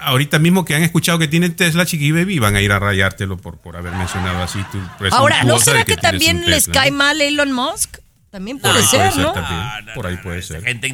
[0.00, 3.36] Ahorita mismo que han escuchado que tienen Tesla, Chiqui Baby, van a ir a rayártelo
[3.36, 4.80] por, por haber mencionado así tu
[5.10, 6.98] Ahora, ¿no será que, también les cae ¿no?
[6.98, 7.98] mal Elon Musk?
[8.34, 9.32] También puede puede ser, ¿no?
[9.94, 10.60] por ahí puede ser.
[10.64, 10.88] gente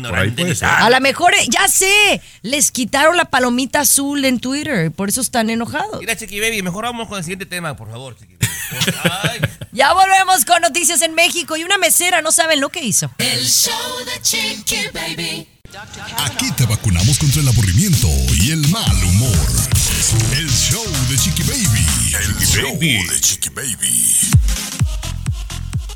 [0.54, 0.68] ser.
[0.68, 5.22] A lo mejor, eh, ya sé, les quitaron la palomita azul en Twitter, por eso
[5.22, 6.00] están enojados.
[6.00, 8.52] Mira, Chiqui Baby, mejor vamos con el siguiente tema, por favor, Chiqui Baby.
[9.22, 9.40] Ay.
[9.72, 13.10] Ya volvemos con noticias en México y una mesera no saben lo que hizo.
[13.16, 15.48] El show de Chiqui Baby.
[16.18, 18.08] Aquí te vacunamos contra el aburrimiento
[18.40, 19.46] y el mal humor.
[20.36, 21.86] El show de Chiqui Baby.
[22.24, 24.14] El show de Chiqui Baby.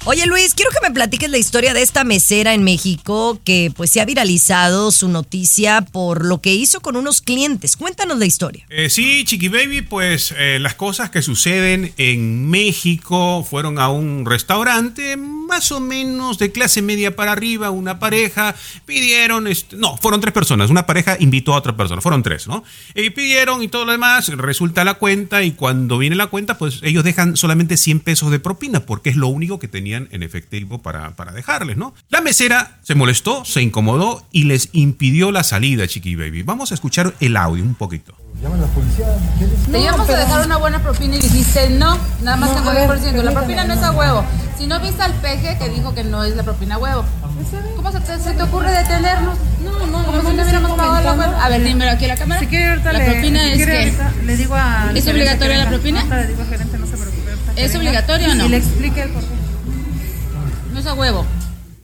[0.07, 3.91] Oye Luis, quiero que me platiques la historia de esta mesera en México que pues
[3.91, 7.77] se ha viralizado su noticia por lo que hizo con unos clientes.
[7.77, 8.67] Cuéntanos la historia.
[8.69, 14.27] Eh, sí, Chiqui Baby, pues eh, las cosas que suceden en México fueron a un
[14.27, 15.17] restaurante
[15.55, 20.35] más o menos de clase media para arriba, una pareja, pidieron, este, no, fueron tres
[20.35, 22.65] personas, una pareja invitó a otra persona, fueron tres, ¿no?
[22.97, 26.81] Y pidieron y todo lo demás, resulta la cuenta y cuando viene la cuenta, pues
[26.83, 30.83] ellos dejan solamente 100 pesos de propina porque es lo único que tenían en efectivo
[30.83, 31.95] para, para dejarles, ¿no?
[32.09, 36.43] La mesera se molestó, se incomodó y les impidió la salida, Chiqui Baby.
[36.43, 38.24] Vamos a escuchar el audio un poquito.
[39.71, 43.23] Te íbamos a dejar una buena propina y dijiste no, nada más tengo 10%.
[43.23, 44.25] La propina no es a huevo.
[44.59, 47.05] Si no viste al peje que dijo que no es la propina a huevo.
[47.77, 49.39] ¿Cómo se te, se te ocurre detenernos?
[49.63, 51.45] No, no, Como si no hubiéramos pagado la cuenta.
[51.45, 52.41] A ver, dímelo aquí a la cámara.
[52.41, 55.57] Si quiere ahorita la propina si es quiere que ahorita le digo a ¿Es obligatoria
[55.59, 56.01] la propina?
[56.01, 57.33] Ahorita le digo al gerente, no se preocupe.
[57.33, 57.79] ¿Es gerente.
[57.79, 58.47] obligatorio o no?
[58.47, 59.29] Y le explique el por qué.
[60.73, 61.27] No es a huevo.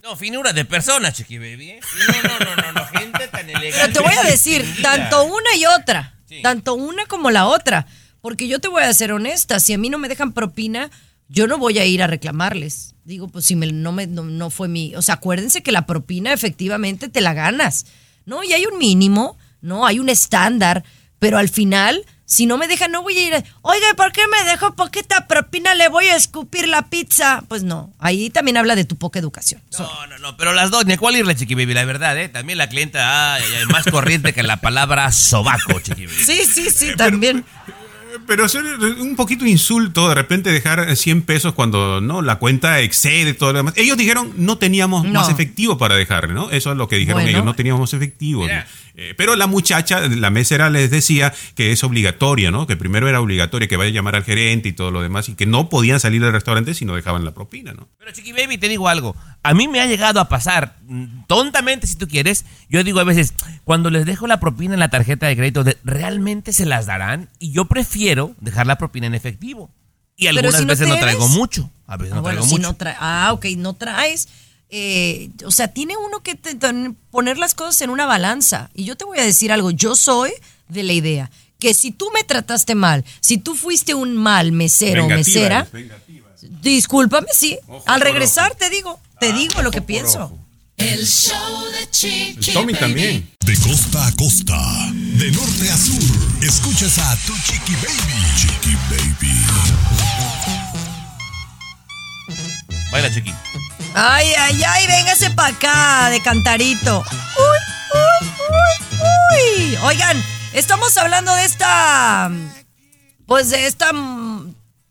[0.02, 1.70] No, finura de persona, Chiqui Baby.
[1.70, 1.80] ¿eh?
[2.22, 3.78] No, no, no, no, no, gente tan elegante.
[3.80, 7.86] Pero te voy a decir, tanto una y otra, tanto una como la otra,
[8.20, 10.90] porque yo te voy a ser honesta, si a mí no me dejan propina,
[11.28, 12.94] yo no voy a ir a reclamarles.
[13.04, 15.86] Digo, pues si me- no, me, no, no fue mi, o sea, acuérdense que la
[15.86, 17.86] propina efectivamente te la ganas,
[18.26, 18.42] ¿no?
[18.44, 19.86] Y hay un mínimo, ¿no?
[19.86, 20.84] Hay un estándar,
[21.18, 24.48] pero al final, si no me dejan, no voy a ir, oiga, ¿por qué me
[24.48, 25.74] dejó poquita propina?
[25.74, 27.42] Le voy a escupir la pizza.
[27.48, 29.60] Pues no, ahí también habla de tu poca educación.
[29.76, 32.28] No, no, no, pero las dos, ni a cuál irle, Chiqui Baby, la verdad, ¿eh?
[32.28, 36.24] También la clienta, ay, ay, más corriente que la palabra sobaco, Chiqui Baby.
[36.24, 37.44] Sí, sí, sí, también.
[38.26, 43.34] Pero es un poquito insulto de repente dejar 100 pesos cuando no la cuenta excede
[43.34, 43.74] todo lo demás.
[43.76, 45.12] Ellos dijeron no teníamos No.
[45.20, 46.50] más efectivo para dejarle, ¿no?
[46.50, 47.30] Eso es lo que dijeron Bueno.
[47.30, 48.42] ellos, no teníamos más efectivo.
[48.42, 48.66] Mira.
[49.02, 52.66] Eh, pero la muchacha, la mesera les decía que es obligatoria, ¿no?
[52.66, 55.34] Que primero era obligatoria que vaya a llamar al gerente y todo lo demás y
[55.36, 57.88] que no podían salir del restaurante si no dejaban la propina, ¿no?
[57.98, 59.16] Pero Chiqui Baby, te digo algo.
[59.42, 63.04] A mí me ha llegado a pasar, mm, tontamente si tú quieres, yo digo a
[63.04, 63.32] veces,
[63.64, 67.30] cuando les dejo la propina en la tarjeta de crédito, ¿realmente se las darán?
[67.38, 69.70] Y yo prefiero dejar la propina en efectivo.
[70.14, 71.70] Y algunas si no veces no traigo mucho.
[71.86, 72.76] A veces Ah, no bueno, traigo si mucho.
[72.84, 74.28] no ah, ok, no traes.
[74.70, 76.38] Eh, o sea, tiene uno que
[77.10, 78.70] poner las cosas en una balanza.
[78.74, 80.32] Y yo te voy a decir algo, yo soy
[80.68, 85.04] de la idea que si tú me trataste mal, si tú fuiste un mal mesero
[85.04, 85.68] o mesera,
[86.62, 87.58] discúlpame, sí.
[87.68, 88.58] Ojo Al regresar ojo.
[88.58, 90.36] te digo, te digo lo que pienso.
[90.78, 91.36] El show
[91.72, 92.80] de El Chiqui Tommy Baby.
[92.80, 93.30] también.
[93.44, 94.58] De costa a costa,
[94.92, 98.22] de norte a sur, escuchas a tu Chiqui Baby.
[98.36, 99.34] Chiqui Baby.
[102.90, 103.32] Baila, Chiqui.
[103.94, 107.00] Ay, ay, ay, véngase para acá de cantarito.
[107.00, 107.58] Uy,
[107.98, 109.76] uy, uy, uy.
[109.84, 110.22] Oigan,
[110.52, 112.30] estamos hablando de esta,
[113.26, 113.92] pues de esta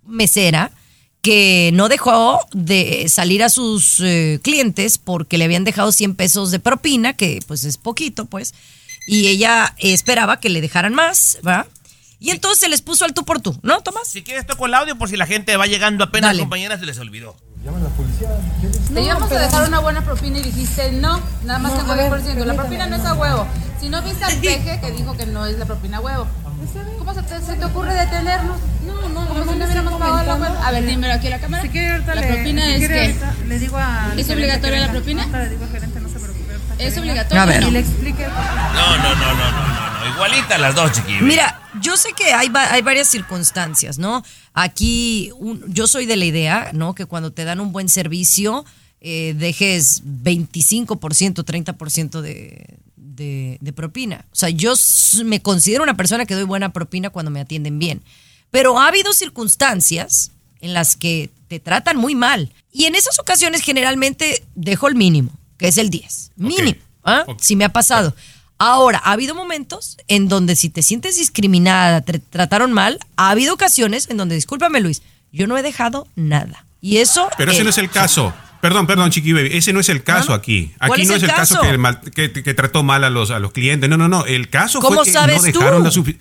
[0.05, 0.71] mesera
[1.21, 6.51] que no dejó de salir a sus eh, clientes porque le habían dejado 100 pesos
[6.51, 8.53] de propina, que pues es poquito, pues,
[9.07, 11.67] y ella esperaba que le dejaran más, ¿va?
[12.19, 14.07] Y entonces se les puso al tú por tú, ¿no, Tomás?
[14.09, 16.41] Si quieres toco el audio por si la gente va llegando apenas, Dale.
[16.41, 17.35] compañeras, se les olvidó.
[18.93, 22.45] Te íbamos a dejar una buena propina y dijiste no, nada más tengo 10%.
[22.45, 23.45] La propina no es a huevo.
[23.81, 26.27] Si no viste al peje que dijo que no es la propina a huevo.
[26.97, 28.57] ¿Cómo se te, se te ocurre detenernos?
[28.85, 30.67] No, no, Como si no hubiéramos pagado la.
[30.67, 31.63] A ver, dímelo aquí a la cámara.
[31.63, 34.29] Si quiere ahorita La le- propina si es quiere que ahorita le digo al ¿Es
[34.29, 34.91] obligatoria que la venga.
[34.91, 35.21] propina?
[35.23, 36.51] Ahorita le digo al gerente, no se preocupe.
[36.53, 37.41] ahorita ¿Es obligatorio?
[37.41, 37.63] A ver.
[37.63, 37.87] o Y le no?
[37.87, 38.27] explique.
[38.27, 40.13] No, no, no, no, no, no, no.
[40.15, 41.13] Igualita las dos, chiqui.
[41.15, 41.25] baby.
[41.25, 44.23] Mira, yo sé que hay, va- hay varias circunstancias, ¿no?
[44.63, 46.93] Aquí un- yo soy de la idea, ¿no?
[46.95, 48.65] Que cuando te dan un buen servicio,
[49.01, 54.25] eh, dejes 25%, 30% de, de, de propina.
[54.31, 54.73] O sea, yo
[55.23, 58.01] me considero una persona que doy buena propina cuando me atienden bien.
[58.51, 60.31] Pero ha habido circunstancias
[60.61, 62.51] en las que te tratan muy mal.
[62.71, 66.31] Y en esas ocasiones generalmente dejo el mínimo, que es el 10.
[66.35, 66.79] Mínimo.
[67.03, 67.23] ¿ah?
[67.39, 68.13] Si me ha pasado.
[68.59, 73.53] Ahora, ha habido momentos en donde si te sientes discriminada, te trataron mal, ha habido
[73.53, 75.01] ocasiones en donde, discúlpame Luis,
[75.31, 76.65] yo no he dejado nada.
[76.81, 77.29] Y eso...
[77.37, 78.33] Pero ese no es el caso.
[78.61, 79.51] Perdón, perdón, Chiqui Baby.
[79.53, 80.33] Ese no es el caso no.
[80.35, 80.73] aquí.
[80.77, 81.67] ¿Cuál Aquí no es el caso, caso?
[81.69, 83.89] que, mal- que- que trató mal a los, a los clientes.
[83.89, 84.25] No, no, no.
[84.25, 85.83] El caso ¿Cómo fue que sabes no dejaron tú?
[85.85, 86.17] la sufi-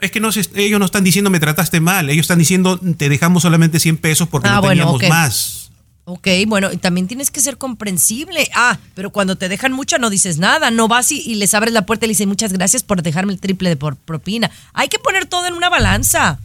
[0.00, 2.10] Es que no se- ellos no están diciendo me trataste mal.
[2.10, 5.08] Ellos están diciendo te dejamos solamente 100 pesos porque Ah, no bueno, teníamos ok.
[5.08, 5.67] más.
[6.10, 8.48] Ok, bueno, y también tienes que ser comprensible.
[8.54, 11.74] Ah, pero cuando te dejan mucha no dices nada, no vas y, y les abres
[11.74, 14.50] la puerta y le dices muchas gracias por dejarme el triple de propina.
[14.72, 16.38] Hay que poner todo en una balanza.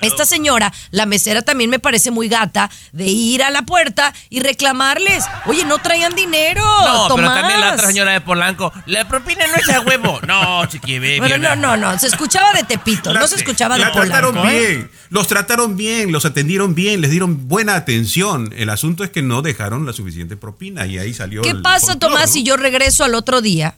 [0.00, 4.40] Esta señora, la mesera también me parece muy gata de ir a la puerta y
[4.40, 5.24] reclamarles.
[5.46, 6.62] Oye, no traían dinero.
[6.64, 7.40] No, pero Tomás.
[7.40, 8.72] también la otra señora de Polanco.
[8.86, 10.20] La propina no es a huevo.
[10.32, 11.18] No, chiqui, baby.
[11.18, 14.50] Bueno, no, no, no, se escuchaba de Tepito, no se escuchaba de La trataron Polanco.
[14.50, 14.66] ¿eh?
[14.68, 18.52] bien, los trataron bien, los atendieron bien, les dieron buena atención.
[18.56, 21.98] El asunto es que no dejaron la suficiente propina y ahí salió ¿Qué el pasa,
[21.98, 22.32] Tomás, ¿no?
[22.32, 23.74] si yo regreso al otro día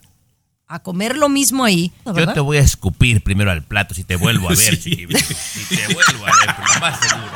[0.67, 1.91] a comer lo mismo ahí?
[2.05, 4.89] Yo te voy a escupir primero al plato si te vuelvo a ver, Sí.
[4.91, 5.05] chiqui.
[5.05, 5.19] baby.
[5.23, 7.31] Si te vuelvo a ver, pero más seguro.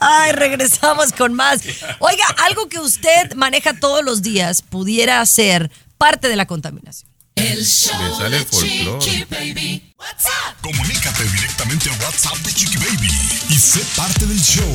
[0.00, 1.60] Ay, regresamos con más.
[1.98, 7.10] Oiga, algo que usted maneja todos los días pudiera ser parte de la contaminación.
[7.36, 9.24] El show Le sale de Chiqui.
[9.30, 9.92] Baby.
[9.98, 10.60] WhatsApp.
[10.62, 13.10] Comunícate directamente a WhatsApp de Chiqui Baby
[13.50, 14.66] y sé parte del show.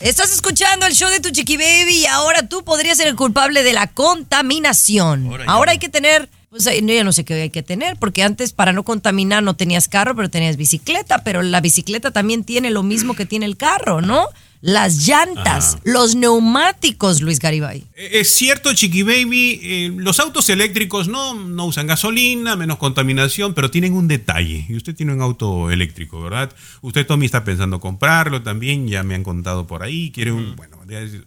[0.00, 3.62] Estás escuchando el show de tu chiqui baby y ahora tú podrías ser el culpable
[3.62, 5.30] de la contaminación.
[5.46, 8.22] Ahora hay que tener, pues eh, yo ya no sé qué hay que tener, porque
[8.22, 12.70] antes para no contaminar no tenías carro, pero tenías bicicleta, pero la bicicleta también tiene
[12.70, 14.26] lo mismo que tiene el carro, ¿no?
[14.62, 17.84] Las llantas, los neumáticos, Luis Garibay.
[17.96, 23.54] Eh, Es cierto, Chiqui Baby, eh, los autos eléctricos no, no usan gasolina, menos contaminación,
[23.54, 24.66] pero tienen un detalle.
[24.68, 26.52] Y usted tiene un auto eléctrico, ¿verdad?
[26.82, 30.56] Usted, Tommy, está pensando comprarlo también, ya me han contado por ahí, quiere un...
[30.56, 30.79] Bueno,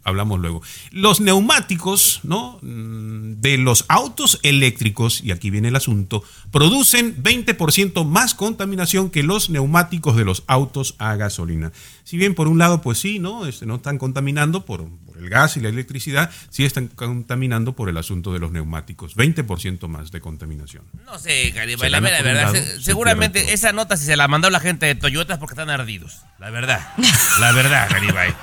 [0.04, 0.62] hablamos luego.
[0.92, 2.60] Los neumáticos, ¿no?
[2.62, 9.24] Mm, De los autos eléctricos, y aquí viene el asunto, producen 20% más contaminación que
[9.24, 11.72] los neumáticos de los autos a gasolina.
[12.04, 13.46] Si bien por un lado, pues sí, ¿no?
[13.46, 17.88] Este, no están contaminando por, por el gas y la electricidad, sí están contaminando por
[17.90, 19.16] el asunto de los neumáticos.
[19.16, 20.84] 20% más de contaminación.
[21.06, 22.34] No sé, Garibay, la verdad.
[22.34, 25.40] lado, se- se seguramente esa nota si se la mandó la gente de Toyota es
[25.40, 26.20] porque están ardidos.
[26.40, 26.86] La verdad.
[27.40, 28.34] La verdad, Garibay.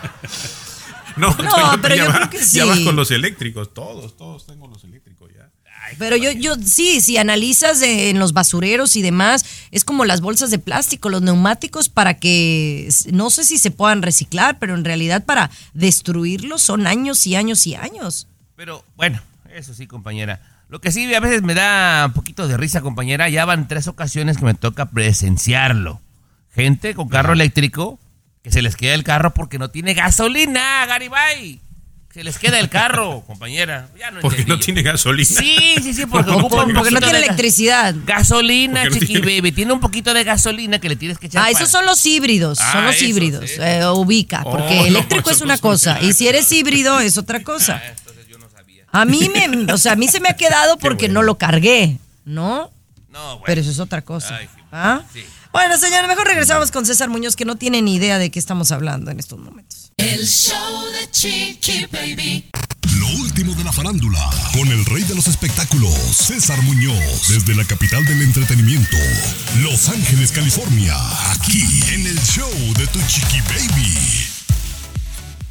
[1.21, 2.85] No, No, pero ya yo va- creo que Ya vas sí.
[2.85, 5.51] con los eléctricos, todos, todos tengo los eléctricos ya.
[5.99, 10.21] Pero yo, yo sí, si analizas de- en los basureros y demás, es como las
[10.21, 14.85] bolsas de plástico, los neumáticos para que, no sé si se puedan reciclar, pero en
[14.85, 18.29] realidad para destruirlos son años y años y años.
[18.57, 19.21] Pero bueno,
[19.55, 20.41] eso sí, compañera.
[20.69, 23.89] Lo que sí a veces me da un poquito de risa, compañera, ya van tres
[23.89, 26.01] ocasiones que me toca presenciarlo.
[26.55, 27.99] Gente con carro eléctrico
[28.43, 31.61] que se les queda el carro porque no tiene gasolina, Garibay.
[32.13, 33.89] Se les queda el carro, compañera.
[33.97, 34.65] Ya no Porque entendí no yo.
[34.65, 35.29] tiene gasolina.
[35.29, 37.95] Sí, sí, sí, porque ¿Cómo ocupa un Porque no poquito tiene electricidad.
[38.05, 39.53] Gasolina, no chiqui tiene- baby.
[39.53, 41.43] Tiene un poquito de gasolina que le tienes que echar.
[41.43, 43.51] Ah, para- esos son los híbridos, son Ah, los esos, híbridos.
[43.59, 47.17] eh, ubica, Oh, porque no, eléctrico es una no cosa y si eres híbrido es
[47.17, 47.81] otra cosa.
[48.93, 51.99] A mí me, o sea, a mí se me ha quedado porque no lo cargué,
[52.25, 52.73] ¿no?
[53.09, 53.43] No, bueno.
[53.47, 54.35] Pero eso es otra cosa.
[54.37, 55.03] Ay, ¿Ah?
[55.13, 55.25] sí.
[55.53, 58.71] Bueno, señores, mejor regresamos con César Muñoz, que no tiene ni idea de qué estamos
[58.71, 59.93] hablando en estos momentos.
[59.97, 62.51] El show de Chiqui Baby.
[62.99, 67.65] Lo último de la farándula, con el rey de los espectáculos, César Muñoz, desde la
[67.65, 68.97] capital del entretenimiento,
[69.61, 70.95] Los Ángeles, California,
[71.33, 74.30] aquí en el show de Tu Chiqui Baby.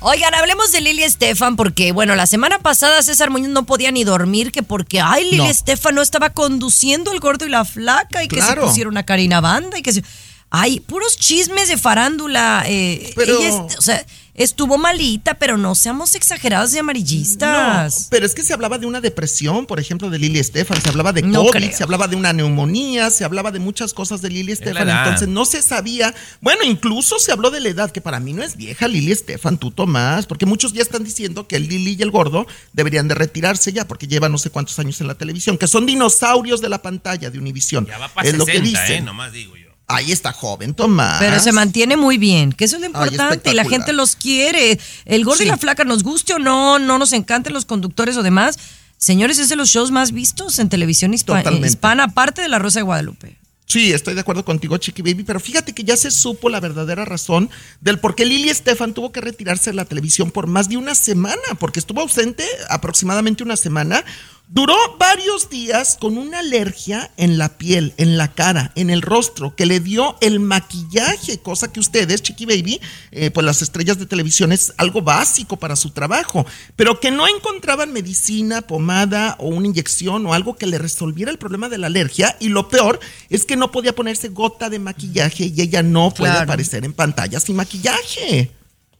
[0.01, 4.05] Oigan, hablemos de Lili Estefan, porque, bueno, la semana pasada César Muñoz no podía ni
[4.05, 5.45] dormir, que porque, ay, Lili No.
[5.49, 9.41] Estefan no estaba conduciendo el gordo y la flaca, y que se pusieron a Karina
[9.41, 10.03] Banda, y que se.
[10.51, 12.63] Ay, puros chismes de farándula.
[12.65, 14.03] eh, Pero- ella es- o sea,
[14.39, 17.99] estuvo malita, pero no seamos exagerados y amarillistas.
[17.99, 20.89] No, pero es que se hablaba de una depresión, por ejemplo, de Lili Estefan, se
[20.89, 21.77] hablaba de No COVID, creo.
[21.77, 25.45] se hablaba de una neumonía, se hablaba de muchas cosas de Lili Estefan, entonces no
[25.45, 28.87] se sabía, bueno, incluso se habló de la edad, que para mí no es vieja
[28.87, 32.47] Lili Estefan, tú Tomás, porque muchos ya están diciendo que el Lili y el gordo
[32.73, 35.85] deberían de retirarse ya, porque llevan no sé cuántos años en la televisión, que son
[35.85, 37.85] dinosaurios de la pantalla de Univisión.
[37.85, 38.87] Ya va para es lo que 60.
[38.93, 39.01] ¿eh?
[39.01, 39.68] Nomás digo yo.
[39.91, 41.17] Ahí está joven, Tomás.
[41.19, 44.15] Pero se mantiene muy bien, que eso es lo Ay, importante y la gente los
[44.15, 44.79] quiere.
[45.05, 48.21] El gordo y la flaca, nos guste o no, no nos encanten los conductores o
[48.23, 48.57] demás.
[48.97, 51.67] Señores, es de los shows más vistos en televisión hispa- Totalmente.
[51.69, 53.37] hispana, aparte de La Rosa de Guadalupe.
[53.65, 57.05] Sí, estoy de acuerdo contigo, Chiqui Baby, pero fíjate que ya se supo la verdadera
[57.05, 57.49] razón
[57.81, 60.95] del por qué Lili Estefan tuvo que retirarse de la televisión por más de una
[60.95, 64.03] semana, porque estuvo ausente aproximadamente una semana.
[64.51, 69.55] Duró varios días con una alergia en la piel, en la cara, en el rostro,
[69.55, 72.81] que le dio el maquillaje, cosa que ustedes, Chiqui Baby,
[73.11, 77.27] eh, pues las estrellas de televisión es algo básico para su trabajo, pero que no
[77.27, 81.85] encontraban medicina, pomada o una inyección o algo que le resolviera el problema de la
[81.85, 82.35] alergia.
[82.39, 86.31] Y lo peor es que no podía ponerse gota de maquillaje y ella no puede
[86.31, 86.45] Claro.
[86.45, 88.49] aparecer en pantalla sin maquillaje.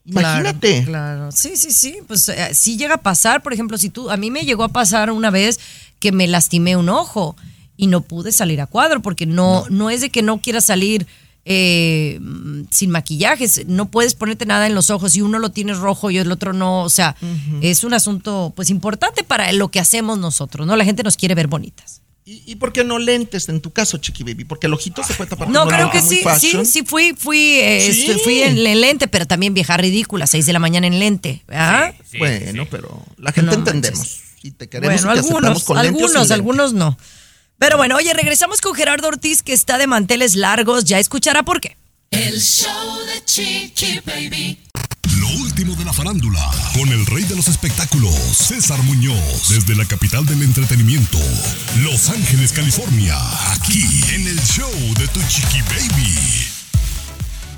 [0.05, 0.83] Imagínate.
[0.85, 1.97] Claro, Sí, sí, sí.
[2.07, 3.41] Pues eh, sí llega a pasar.
[3.43, 5.59] Por ejemplo, si tú, a mí me llegó a pasar una vez
[5.99, 7.35] que me lastimé un ojo
[7.77, 11.07] y no pude salir a cuadro porque no, no, es de que no quieras salir
[11.45, 12.19] eh,
[12.71, 13.67] sin maquillajes.
[13.67, 16.53] No puedes ponerte nada en los ojos y uno lo tienes rojo y el otro
[16.53, 16.83] no.
[16.83, 17.15] O sea,
[17.61, 20.75] es un asunto pues importante para lo que hacemos nosotros, ¿no?
[20.75, 22.01] La gente nos quiere ver bonitas.
[22.32, 24.43] ¿Y, y por qué no lentes en tu caso, Chiqui Baby?
[24.45, 26.63] Porque el ojito se puede tapar No, creo que muy sí, sí, fashion.
[26.63, 28.01] sí fui, fui, eh, Sí.
[28.05, 31.41] este, fui en, en lente, pero también vieja ridícula, 6 de la mañana en lente.
[31.49, 31.91] ¿ah?
[32.19, 34.19] bueno, pero la gente No entendemos.
[34.43, 36.34] Y te queremos Bueno, y te aceptamos algunos, con algunos, lente.
[36.36, 36.97] algunos no.
[37.57, 40.86] Pero bueno, oye, regresamos con Gerardo Ortiz, que está de manteles largos.
[40.86, 41.77] Ya escuchará por qué.
[42.11, 42.69] El show
[43.07, 44.59] de Chiqui Baby.
[45.32, 46.39] Lo último de la farándula,
[46.73, 51.19] con el rey de los espectáculos, César Muñoz, desde la capital del entretenimiento,
[51.84, 53.15] Los Ángeles, California,
[53.53, 56.15] aquí en el show de Tu Chiqui Baby.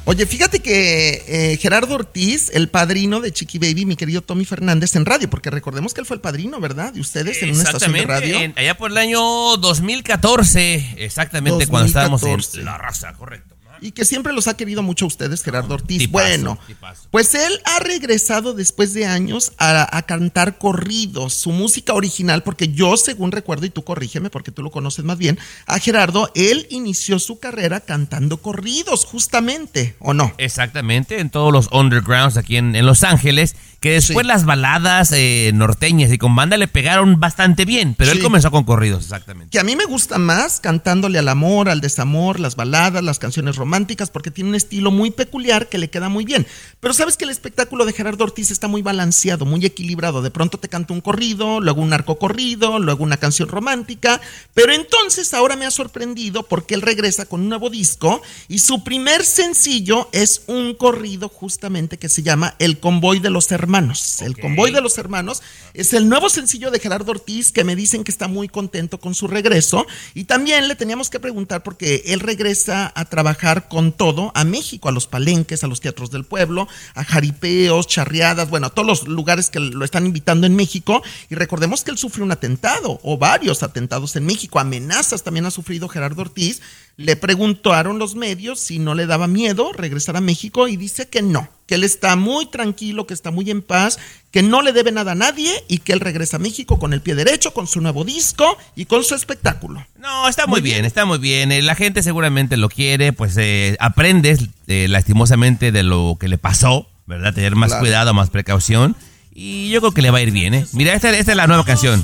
[0.06, 4.96] Oye, fíjate que eh, Gerardo Ortiz, el padrino de Chiqui Baby, mi querido Tommy Fernández
[4.96, 6.92] en radio, porque recordemos que él fue el padrino, ¿verdad?
[6.94, 8.40] De ustedes en una estación de Exactamente, radio.
[8.46, 9.22] en- allá por el año
[9.58, 12.60] 2014, exactamente cuando estábamos 2014.
[12.60, 13.56] en La Raza, correcto.
[13.82, 16.00] Y que siempre los ha querido mucho a ustedes, Gerardo Ortiz.
[16.00, 17.08] tipazo, bueno, tipazo.
[17.12, 22.70] pues él ha regresado después de años a, a cantar corridos, su música original, porque
[22.70, 26.68] yo, según recuerdo, y tú corrígeme porque tú lo conoces más bien, a Gerardo, él
[26.70, 30.34] inició su carrera cantando corridos, justamente, ¿o no?
[30.38, 35.50] Exactamente, en todos los undergrounds aquí en, en Los Ángeles, que después las baladas eh,
[35.56, 39.50] norteñas y con banda le pegaron bastante bien, pero él comenzó con corridos, exactamente.
[39.50, 43.56] Que a mí me gusta más cantándole al amor, al desamor, las baladas, las canciones
[43.56, 43.71] románticas,
[44.12, 46.46] porque tiene un estilo muy peculiar que le queda muy bien.
[46.80, 50.22] Pero sabes que el espectáculo de Gerardo Ortiz está muy balanceado, muy equilibrado.
[50.22, 54.20] De pronto te canta un corrido, luego un narco corrido, luego una canción romántica.
[54.54, 58.84] Pero entonces ahora me ha sorprendido porque él regresa con un nuevo disco y su
[58.84, 64.22] primer sencillo es un corrido justamente que se llama El Convoy de los Hermanos.
[64.22, 65.42] El Convoy de los Hermanos
[65.74, 69.16] es el nuevo sencillo de Gerardo Ortiz que me dicen que está muy contento con
[69.16, 69.86] su regreso.
[70.14, 74.90] Y también le teníamos que preguntar porque él regresa a trabajar con todo a México,
[74.90, 79.08] a los palenques, a los teatros del pueblo, a jaripeos, charreadas, bueno, a todos los
[79.08, 81.02] lugares que lo están invitando en México.
[81.30, 85.52] Y recordemos que él sufrió un atentado o varios atentados en México, amenazas también ha
[85.52, 86.62] sufrido Gerardo Ortiz.
[87.06, 91.22] Le preguntaron los medios si no le daba miedo regresar a México y dice que
[91.22, 93.98] no, que él está muy tranquilo, que está muy en paz,
[94.32, 97.02] que no le debe nada a nadie y que él regresa a México con el
[97.02, 99.86] pie derecho, con su nuevo disco y con su espectáculo.
[99.98, 101.52] No, está muy, bien, está muy bien.
[101.52, 106.38] Eh, La gente seguramente lo quiere, pues eh, aprendes eh, lastimosamente de lo que le
[106.38, 107.34] pasó, ¿verdad?
[107.34, 107.82] Tener más Claro.
[107.82, 108.96] cuidado, más precaución.
[109.34, 110.66] Y yo creo que le va a ir bien, ¿eh?
[110.74, 112.04] Mira, esta, esta es la nueva canción.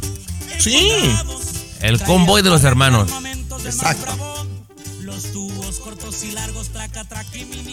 [0.60, 0.89] Sí.
[1.82, 3.12] El convoy de los hermanos.
[3.66, 4.36] Exacto.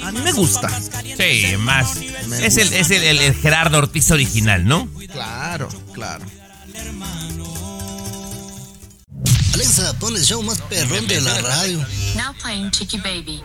[0.02, 0.68] A mí me gusta.
[1.16, 1.96] Sí, más.
[2.28, 4.88] Me Es el, es el, el- el Gerardo Ortiz original, ¿no?
[5.12, 6.24] Claro, claro.
[9.54, 11.78] Alexa, pon el show más perrón de la radio.
[12.16, 13.40] Now playing Chicky Baby.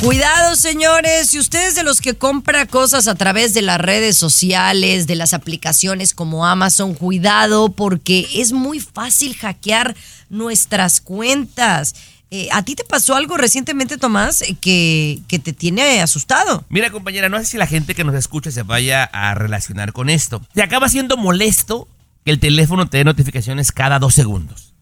[0.00, 1.30] Cuidado, señores.
[1.30, 5.32] Si ustedes de los que compra cosas a través de las redes sociales, de las
[5.32, 9.94] aplicaciones como Amazon, cuidado porque es muy fácil hackear
[10.28, 11.94] nuestras cuentas.
[12.34, 16.64] Eh, ¿A ti te pasó algo recientemente, Tomás, eh, que, que te tiene asustado?
[16.70, 20.08] Mira, compañera, no sé si la gente que nos escucha se vaya a relacionar con
[20.08, 20.40] esto.
[20.54, 21.88] Te acaba siendo molesto
[22.24, 24.72] que el teléfono te dé notificaciones cada dos segundos.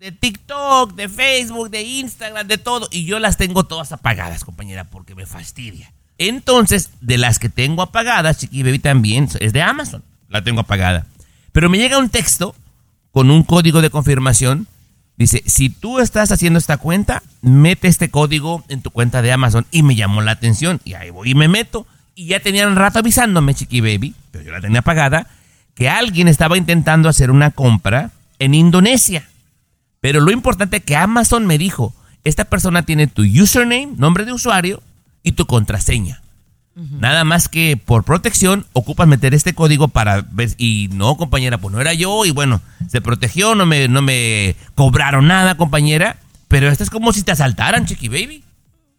[0.00, 2.88] De TikTok, de Facebook, de Instagram, de todo.
[2.90, 5.92] Y yo las tengo todas apagadas, compañera, porque me fastidia.
[6.18, 10.02] Entonces, de las que tengo apagadas, Chiqui Baby también es de Amazon.
[10.28, 11.06] La tengo apagada.
[11.52, 12.56] Pero me llega un texto
[13.12, 14.66] con un código de confirmación.
[15.16, 19.66] Dice, si tú estás haciendo esta cuenta, mete este código en tu cuenta de Amazon.
[19.70, 20.80] Y me llamó la atención.
[20.84, 21.86] Y ahí voy y me meto.
[22.14, 25.26] Y ya tenían rato avisándome, Chiqui Baby, pero yo la tenía apagada,
[25.74, 29.28] que alguien estaba intentando hacer una compra en Indonesia.
[30.00, 31.94] Pero lo importante es que Amazon me dijo,
[32.24, 34.82] esta persona tiene tu username, nombre de usuario,
[35.22, 36.22] y tu contraseña.
[36.76, 40.50] Nada más que por protección ocupas meter este código para ver.
[40.58, 42.26] Y no, compañera, pues no era yo.
[42.26, 46.18] Y bueno, se protegió, no me, no me cobraron nada, compañera.
[46.48, 48.44] Pero esto es como si te asaltaran, Chiqui Baby.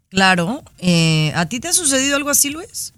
[0.10, 0.64] Claro.
[0.80, 2.94] eh, ¿A ti te ha sucedido algo así, Luis?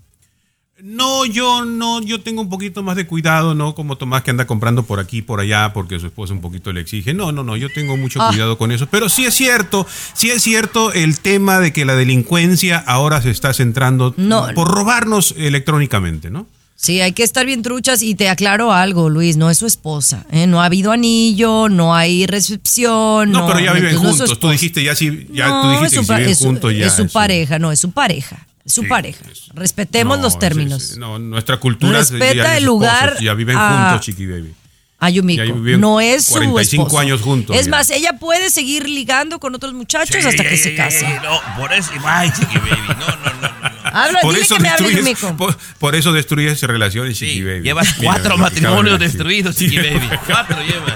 [0.84, 3.76] No, yo no, yo tengo un poquito más de cuidado, ¿no?
[3.76, 6.82] Como Tomás que anda comprando por aquí, por allá, porque su esposa un poquito le
[6.82, 7.14] exige.
[7.14, 8.30] No, no, no, yo tengo mucho Ah.
[8.30, 8.88] cuidado con eso.
[8.88, 13.30] Pero sí es cierto, sí es cierto el tema de que la delincuencia ahora se
[13.30, 14.14] está centrando
[14.56, 16.48] por robarnos electrónicamente, ¿no?
[16.76, 20.26] Sí, hay que estar bien truchas y te aclaro algo, Luis, no es su esposa.
[20.32, 20.48] ¿eh?
[20.48, 23.32] No ha habido anillo, no hay recepción.
[23.34, 24.40] No, pero ya viven entonces no juntos.
[24.40, 26.74] Tú dijiste ya si, ya No, tú dijiste es su que si viven es juntos
[26.74, 26.86] ya.
[26.88, 27.12] es su eso.
[27.14, 28.46] pareja, no, es su pareja.
[28.70, 29.26] Su Sí, pareja.
[29.54, 30.96] Respetemos No, los términos.
[30.98, 34.54] no, nuestra cultura es- Respeta ya el esposos, lugar Ya viven a- juntos, chiqui baby.
[35.02, 37.00] Ayumiko, Ya viven no es su 45 esposo.
[37.00, 37.72] años juntos, Es ya.
[37.72, 41.08] más, ella puede seguir ligando con otros muchachos hasta que se case.
[41.24, 41.90] No, por eso.
[42.04, 42.70] Ay, Chiqui Baby.
[43.00, 43.50] No, no, no.
[43.92, 45.38] Habla, Por dile eso que me hable destruyes, Yumiko.
[45.38, 47.62] por, por eso destruyes relaciones, chiqui baby.
[47.64, 50.10] Llevas Mira, cuatro matrimonios destruidos, Chiqui Baby.
[50.28, 50.94] Cuatro llevas.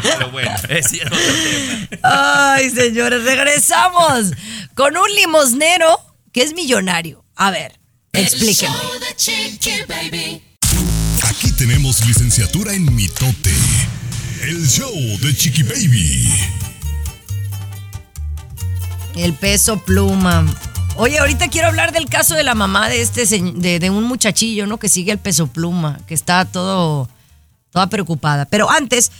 [0.00, 1.98] Pero bueno, es otro tema.
[2.02, 4.30] Ay, señores, regresamos
[4.74, 5.98] con un limosnero
[6.32, 7.24] que es millonario.
[7.36, 7.78] A ver,
[8.12, 8.74] explíqueme.
[8.74, 10.42] El show de Chiqui Baby.
[11.24, 13.54] Aquí tenemos licenciatura en mitote.
[14.42, 16.28] El show de Chiqui Baby.
[19.16, 20.46] El peso pluma.
[20.96, 24.66] Oye, ahorita quiero hablar del caso de la mamá de este de, de un muchachillo,
[24.66, 24.78] ¿no?
[24.78, 27.08] Que sigue el peso pluma, que está todo
[27.70, 28.44] toda preocupada.
[28.46, 29.10] Pero antes,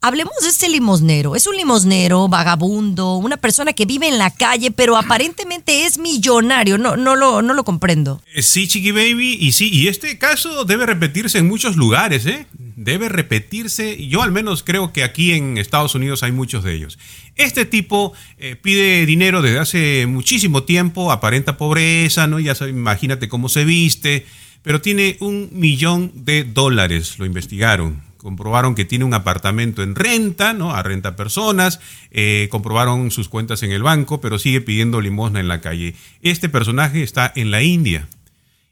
[0.00, 1.34] hablemos de este limosnero.
[1.36, 6.78] Es un limosnero, vagabundo, una persona que vive en la calle, pero aparentemente es millonario.
[6.78, 8.22] No, no lo, no lo comprendo.
[8.34, 12.46] Eh, Sí, Chiqui Baby, y sí, y este caso debe repetirse en muchos lugares, ¿eh?
[12.58, 16.98] Debe repetirse, yo al menos creo que aquí en Estados Unidos hay muchos de ellos.
[17.34, 22.38] Este tipo eh, pide dinero desde hace muchísimo tiempo, aparenta pobreza, ¿no?
[22.38, 24.26] Ya sabes, imagínate cómo se viste,
[24.62, 28.07] pero tiene un millón de dólares, lo investigaron.
[28.28, 30.74] Comprobaron que tiene un apartamento en renta, ¿no?
[30.74, 31.80] A renta personas.
[32.10, 35.94] eh, comprobaron sus cuentas en el banco, pero sigue pidiendo limosna en la calle.
[36.20, 38.06] Este personaje está en la India.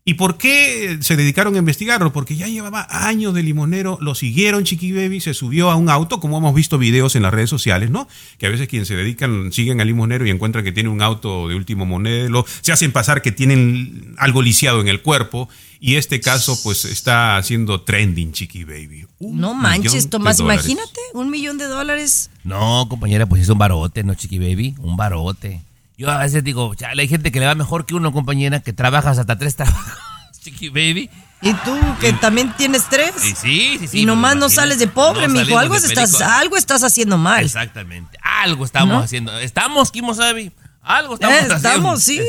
[0.05, 2.13] ¿Y por qué se dedicaron a investigarlo?
[2.13, 6.21] Porque ya llevaba años de limonero, lo siguieron Chiqui Baby, se subió a un auto,
[6.21, 8.07] como hemos visto videos en las redes sociales, ¿no?
[8.37, 11.49] Que a veces quienes se dedican siguen al limonero y encuentran que tiene un auto
[11.49, 15.49] de último modelo, se hacen pasar que tienen algo lisiado en el cuerpo
[15.81, 19.07] y este caso pues está haciendo trending Chiqui Baby.
[19.19, 22.31] Un No manches, Tomás, imagínate, un millón de dólares.
[22.45, 24.75] No, compañera, pues es un barote, ¿no, Chiqui Baby?
[24.79, 25.63] Un barote.
[25.99, 28.73] Yo a veces digo, chale, hay gente que le va mejor que uno, compañera, que
[28.73, 31.11] trabajas hasta tres trabajos, Chiqui Baby.
[31.43, 33.13] ¿Y tú que también tienes tres?
[33.25, 34.01] Y sí, sí, sí.
[34.01, 35.59] y nomás pues, no imagínate, sales de pobre, no mijo.
[35.59, 37.45] Algo, estás, algo estás haciendo mal.
[37.45, 38.19] Exactamente.
[38.23, 39.01] Algo estamos ¿No?
[39.01, 39.39] haciendo.
[39.39, 40.51] Estamos, Kimo Sabi.
[40.89, 41.57] Algo estamos Eh, haciendo.
[41.57, 42.21] estamos, sí.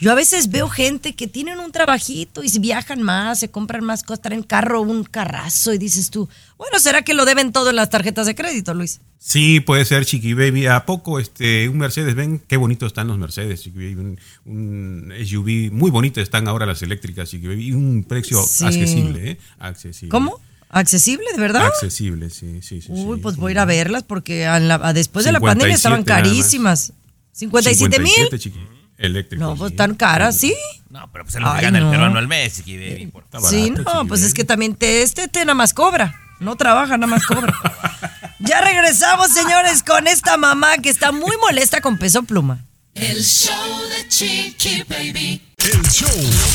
[0.00, 4.02] Yo a veces veo gente que tienen un trabajito y viajan más, se compran más
[4.02, 6.28] cosas, traen carro, un carrazo y dices tú,
[6.58, 9.00] bueno, ¿será que lo deben todo en las tarjetas de crédito, Luis?
[9.20, 10.66] Sí, puede ser Chiqui Baby.
[10.66, 12.16] ¿A poco este, un Mercedes?
[12.16, 13.94] Ven qué bonito están los Mercedes, Chiqui Baby.
[13.94, 17.68] Un, un SUV muy bonito están ahora las eléctricas, Chiqui Baby.
[17.68, 18.64] Y un precio Sí.
[18.64, 19.38] accesible, ¿eh?
[19.60, 20.08] Accesible.
[20.10, 20.40] ¿Cómo?
[20.70, 21.66] ¿Accesible, de verdad?
[21.66, 22.88] Accesible, sí, sí, sí.
[22.90, 23.22] Uy, sí.
[23.22, 25.98] pues voy a ir a verlas porque a la- a después de la pandemia estaban
[26.00, 26.28] 57 nada más.
[26.42, 26.92] carísimas.
[27.38, 28.12] ¿57 mil?
[28.12, 28.60] 57, Chiqui.
[28.98, 29.46] Eléctricos.
[29.48, 30.54] No, pues tan caras, ¿sí?
[30.90, 31.86] No, pero pues es lo que Ay, gana no.
[31.86, 33.06] el peruano al mes, Chiqui Baby.
[33.06, 34.28] por- Está Sí, barato, no, Chiqui pues Baby.
[34.28, 36.14] es que también te, este te nada más cobra.
[36.40, 37.52] No trabaja, nada más cobra.
[38.40, 42.64] ya regresamos, señores, con esta mamá que está muy molesta con peso pluma.
[42.94, 43.54] El show
[43.88, 45.40] de Chiqui Baby.
[45.58, 46.08] El show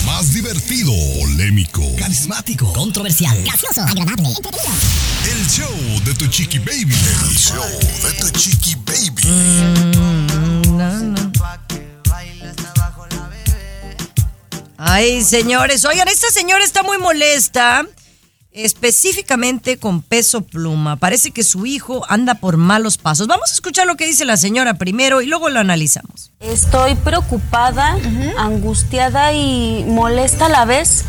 [0.05, 4.73] más divertido, polémico, Carismático, controversial, gracioso, agradable, entretenido.
[5.31, 6.93] El show de tu chiqui baby.
[7.29, 7.63] El show
[8.03, 10.56] de tu chiqui baby.
[14.77, 17.83] Ay, señores, oigan, esta señora está muy molesta,
[18.51, 20.97] específicamente con peso pluma.
[20.97, 23.27] Parece que su hijo anda por malos pasos.
[23.27, 26.31] Vamos a escuchar lo que dice la señora primero y luego lo analizamos.
[26.39, 27.97] Estoy preocupada,
[28.37, 31.05] angustiada y molesta a la vez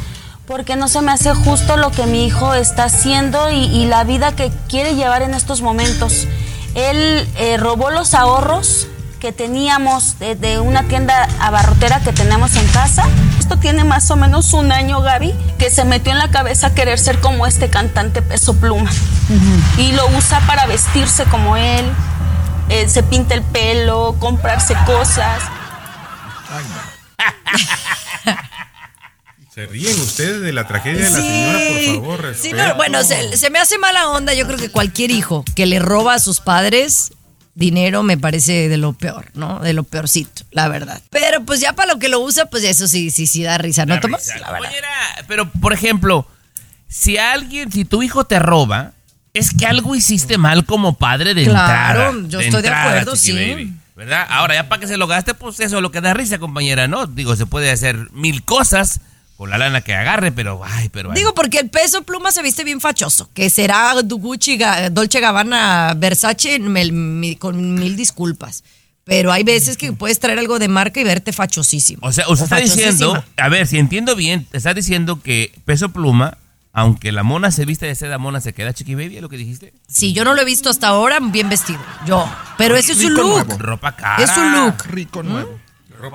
[0.47, 4.05] porque no se me hace justo lo que mi hijo está haciendo y, y la
[4.05, 6.27] vida que quiere llevar en estos momentos.
[6.75, 8.89] Él eh, robó los ahorros
[9.19, 13.05] que teníamos de, de una tienda abarrotera que tenemos en casa.
[13.39, 16.99] esto tiene más o menos un año, Gaby, que se metió en la cabeza querer
[16.99, 18.91] ser como este cantante peso pluma.
[19.77, 21.85] Y lo usa para vestirse como él,
[22.69, 25.43] eh, se pinta el pelo, comprarse cosas.
[29.55, 32.35] Se ríen ustedes de la tragedia de la señora, por favor.
[32.41, 34.33] Sí, no, bueno, se, se me hace mala onda.
[34.33, 37.11] Yo creo que cualquier hijo que le roba a sus padres
[37.59, 39.59] dinero me parece de lo peor, ¿no?
[39.61, 41.03] De lo peorcito, la verdad.
[41.11, 43.85] Pero pues ya para lo que lo usa, pues eso sí, sí, sí da risa,
[43.85, 44.23] ¿no, Tomás?
[44.33, 44.39] risa.
[44.39, 44.71] La verdad.
[45.27, 46.27] Pero, por ejemplo,
[46.89, 48.93] si alguien, si tu hijo te roba,
[49.35, 52.29] es que algo hiciste mal como padre de Claro, entrada.
[52.29, 53.33] yo estoy de acuerdo, sí.
[53.33, 54.27] baby, ¿Verdad?
[54.31, 56.87] Ahora, ya para que se lo gaste, pues eso es lo que da risa, compañera,
[56.87, 57.07] ¿no?
[57.07, 59.01] Digo, se puede hacer mil cosas
[59.39, 61.13] con la lana que agarre, pero, ay, pero...
[61.13, 63.31] Digo, porque el peso pluma se viste bien fachoso.
[63.35, 64.59] Que será Gucci,
[64.91, 68.65] Dolce Gabbana, Versace, me- mi- con mil disculpas.
[69.05, 72.01] Pero hay veces que puedes traer algo de marca y verte fachosísimo.
[72.03, 75.91] O sea, usted está diciendo, a ver, si entiendo bien, te está diciendo que peso
[75.91, 76.37] pluma,
[76.73, 79.37] aunque la mona se viste de seda mona, se queda chiqui baby, ¿es lo que
[79.37, 79.73] dijiste?
[79.87, 81.79] Sí, yo no lo he visto hasta ahora bien vestido.
[82.07, 82.29] Yo.
[82.59, 83.25] Pero ese es su look.
[83.25, 83.57] nuevo.
[83.59, 84.23] Ropa cara.
[84.25, 84.75] Es su look.
[84.89, 85.61] Rico nuevo.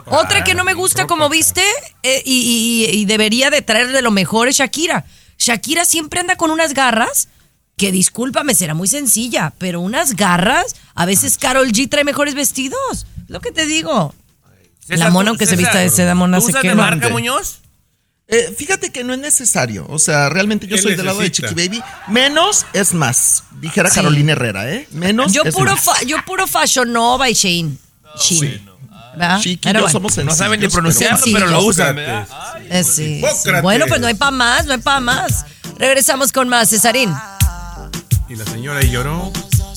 [0.07, 1.63] Otra que no me gusta como viste
[2.03, 5.05] eh, y, y- y debería de traer de lo mejor es Shakira.
[5.37, 7.27] Shakira siempre anda con unas garras
[7.75, 13.07] que discúlpame, será muy sencilla, pero unas garras, a veces Carol G trae mejores vestidos.
[13.27, 14.13] Lo que te digo.
[14.79, 16.83] César, la mona aunque se vista de seda mona ¿tú se usas de quema.
[16.83, 17.59] marca, Muñoz?
[18.27, 19.85] Eh, fíjate que no es necesario.
[19.89, 21.31] O sea, realmente yo ¿Qué soy del lado de?
[21.31, 21.81] Chiqui Baby.
[22.07, 23.43] Menos es más.
[23.59, 23.95] Dijera Sí.
[23.95, 24.87] Carolina Herrera, ¿eh?
[24.91, 25.81] Menos Yo es puro, más.
[25.83, 27.77] fa- yo puro Fashion Nova y Shane.
[28.19, 28.69] Sheen.
[29.17, 29.39] ¿Verdad?
[29.39, 29.91] Chiqui Pero yo bueno.
[29.91, 31.95] somos No saben ni pronunciarlo, pero- pero lo usan.
[31.99, 33.17] Eh, sí, sí.
[33.19, 33.61] Hipócrates.
[33.61, 35.45] Bueno, pues no hay para más, no hay para más.
[35.77, 37.13] Regresamos con más, Cesarín.
[38.29, 39.31] Y la señora ahí lloró,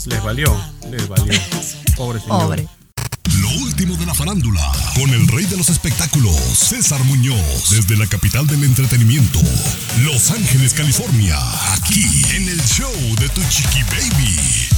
[0.07, 0.57] les valió,
[0.91, 1.33] les valió.
[1.97, 2.45] Pobre señora.
[2.45, 2.69] Pobre.
[3.41, 4.63] Lo último de la farándula,
[4.95, 9.41] con el rey de los espectáculos, César Muñoz, desde la capital del entretenimiento,
[10.01, 11.37] Los Ángeles, California,
[11.75, 14.69] aquí en el show de Tu Chiqui Baby.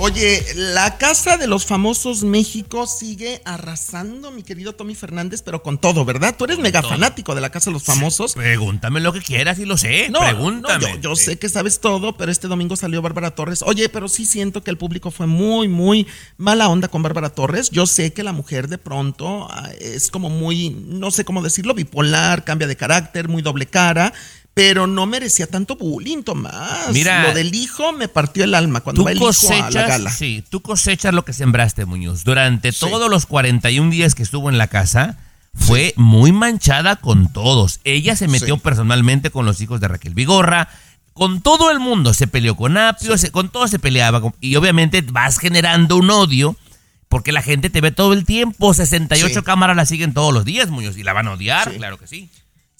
[0.00, 5.76] Oye, la Casa de los Famosos México sigue arrasando, mi querido Tommy Fernández, pero con
[5.76, 6.36] todo, ¿verdad?
[6.38, 8.34] Tú eres mega fanático de la Casa de los Famosos.
[8.34, 10.08] Pregúntame lo que quieras y lo sé.
[10.08, 10.86] No, Pregúntame.
[10.86, 13.62] no, yo, yo sé que sabes todo, pero este domingo salió Bárbara Torres.
[13.62, 17.70] Oye, pero sí siento que el público fue muy, muy mala onda con Bárbara Torres.
[17.70, 21.74] Yo sé que la mujer de pronto ah, es como muy, no sé cómo decirlo,
[21.74, 24.12] bipolar, cambia de carácter, muy doble cara.
[24.58, 26.90] Pero no merecía tanto bullying, Tomás.
[26.92, 30.10] Mira, lo del hijo me partió el alma cuando va el hijo a la gala.
[30.10, 32.24] sí, tú cosechas lo que sembraste, Muñoz.
[32.24, 32.80] Durante Sí.
[32.80, 35.16] todos los 41 días que estuvo en la casa,
[35.54, 37.78] fue muy manchada con todos.
[37.84, 38.60] Ella se metió Sí.
[38.62, 40.68] personalmente con los hijos de Raquel Vigorra,
[41.12, 42.12] con todo el mundo.
[42.12, 44.20] Se peleó con Apio, se- con todo se peleaba.
[44.40, 46.56] y obviamente vas generando un odio.
[47.08, 49.44] Porque la gente te ve todo el tiempo, 68 Sí.
[49.44, 52.28] cámaras la siguen todos los días, Muñoz, y la van a odiar, claro que sí.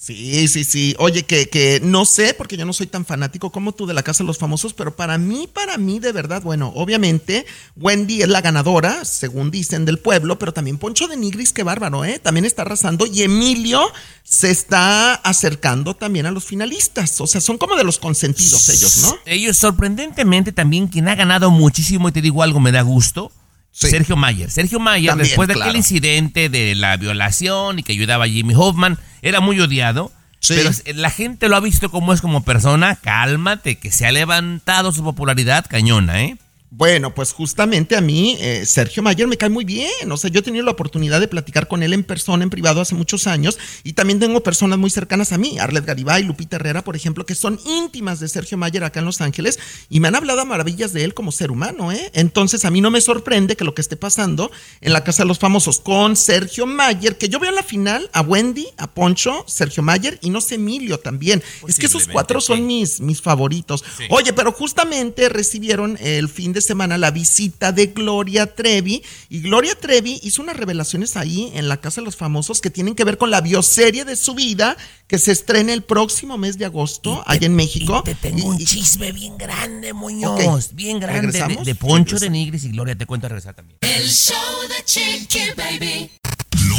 [0.01, 0.95] Sí, sí, sí.
[1.01, 4.05] Oye, que, que no sé, porque yo no soy tan fanático como tú de la
[4.05, 7.45] Casa de los Famosos, pero para mí, para mí, de verdad, bueno, obviamente,
[7.75, 12.05] Wendy es la ganadora, según dicen, del pueblo, pero también Poncho de Nigris, qué bárbaro,
[12.05, 12.21] ¿eh?
[12.21, 13.83] También está arrasando y Emilio
[14.23, 17.21] se está acercando también a los finalistas.
[17.21, 19.19] O sea, son como de los consentidos ellos, ¿no?
[19.27, 23.33] Ellos, sorprendentemente, también quien ha ganado muchísimo, y te digo algo, me da gusto.
[23.71, 23.89] Sí.
[23.89, 24.51] Sergio Mayer.
[24.51, 25.71] Sergio Mayer, También, después de claro.
[25.71, 30.11] aquel incidente de la violación y que ayudaba a Jimmy Hoffman, era muy odiado.
[30.41, 30.55] Sí.
[30.57, 32.97] Pero la gente lo ha visto como es como persona.
[32.97, 36.37] Cálmate, que se ha levantado su popularidad cañona, ¿eh?
[36.71, 40.13] Bueno, pues justamente a mí eh, Sergio Mayer me cae muy bien.
[40.13, 42.83] O sea, yo he tenido la oportunidad de platicar con él en persona, en privado,
[42.83, 43.59] hace muchos años.
[43.85, 47.35] Y también tengo personas muy cercanas a mí, Arlet Garibay, Lupita Herrera, por ejemplo, que
[47.35, 49.59] son íntimas de Sergio Mayer acá en Los Ángeles.
[49.89, 52.11] Y me han hablado a maravillas de él como ser humano, ¿eh?
[52.13, 54.51] Entonces a mí no me sorprende que lo que esté pasando
[54.83, 58.11] en la Casa de los Famosos con Sergio Mayer, que yo veo en la final
[58.13, 61.43] a Wendy, a Poncho, Sergio Mayer y no sé Emilio también.
[61.67, 63.83] Es que esos cuatro son mis, mis favoritos.
[64.11, 69.75] Oye, pero justamente recibieron el fin de semana la visita de Gloria Trevi y Gloria
[69.75, 73.19] Trevi hizo unas revelaciones ahí en la Casa de los Famosos que tienen que ver
[73.19, 77.47] con la bioserie de su vida que se estrena el próximo mes de agosto allá
[77.47, 78.03] en México.
[78.03, 80.75] Y te tengo un Y- chisme bien grande, Muñoz.
[80.75, 81.33] Bien grande.
[81.39, 82.25] De, de Poncho Regresa.
[82.27, 83.79] de Nigris y Gloria, te cuento a regresar también.
[83.81, 84.37] El show
[84.69, 86.11] de Chiqui Baby.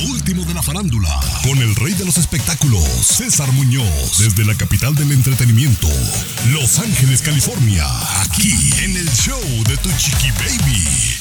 [0.08, 1.10] Último de la farándula,
[1.44, 5.88] con el rey de los espectáculos, César Muñoz, desde la capital del entretenimiento,
[6.52, 7.86] Los Ángeles, California,
[8.22, 11.20] aquí en el show de Tu Chiqui Baby.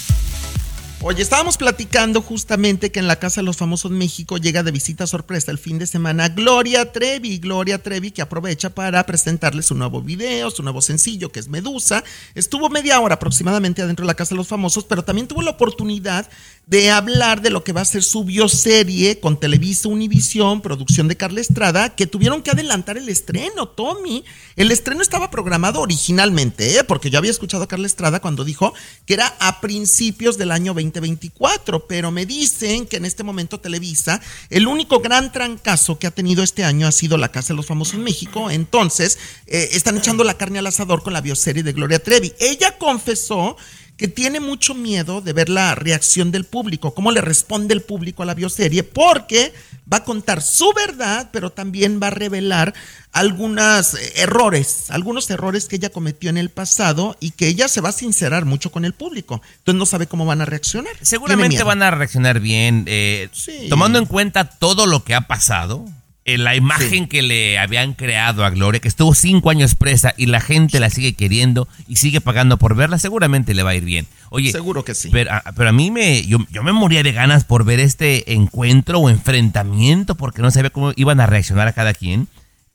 [1.01, 5.07] Oye, estábamos platicando justamente que en la Casa de los Famosos México llega de visita
[5.07, 7.39] sorpresa el fin de semana Gloria Trevi.
[7.39, 12.03] Gloria Trevi que aprovecha para presentarles su nuevo video, su nuevo sencillo que es Medusa.
[12.35, 15.53] Estuvo media hora aproximadamente adentro de la Casa de los Famosos, pero también tuvo la
[15.53, 16.29] oportunidad
[16.69, 21.17] de hablar de lo que va a ser su bioserie con Televisa Univisión, producción de
[21.17, 24.23] Carla Estrada, que tuvieron que adelantar el estreno, Tommy.
[24.55, 26.85] El estreno estaba programado originalmente, ¿eh?
[26.85, 28.75] porque yo había escuchado a Carla Estrada cuando dijo
[29.07, 34.21] que era a principios del año 2024, pero me dicen que en este momento Televisa,
[34.51, 37.67] el único gran trancazo que ha tenido este año ha sido La Casa de los
[37.67, 41.73] Famosos en México, entonces eh, están echando la carne al asador con la bioserie de
[41.73, 42.35] Gloria Trevi.
[42.39, 43.57] Ella confesó
[43.99, 48.23] que tiene mucho miedo de ver la reacción del público, cómo le responde el público
[48.23, 49.53] a la bioserie, porque
[49.93, 52.75] va a contar su verdad, pero también va a revelar
[53.11, 57.89] algunos errores, algunos errores que ella cometió en el pasado y que ella se va
[57.89, 59.43] a sincerar mucho con el público.
[59.59, 60.93] Entonces no sabe cómo van a reaccionar.
[61.03, 63.29] Seguramente van a reaccionar bien, eh,
[63.69, 65.85] tomando en cuenta todo lo que ha pasado,
[66.29, 70.27] eh, la imagen que le habían creado a Gloria, que estuvo cinco años presa y
[70.27, 73.85] la gente la sigue queriendo y sigue pagando por verla, seguramente le va a ir
[73.85, 74.07] bien.
[74.31, 75.09] Oye, seguro que sí.
[75.11, 78.35] Pero, a- pero a mí me, yo, yo me moría de ganas por ver este
[78.35, 82.29] encuentro o enfrentamiento, porque no sabía cómo iban a reaccionar a cada quien.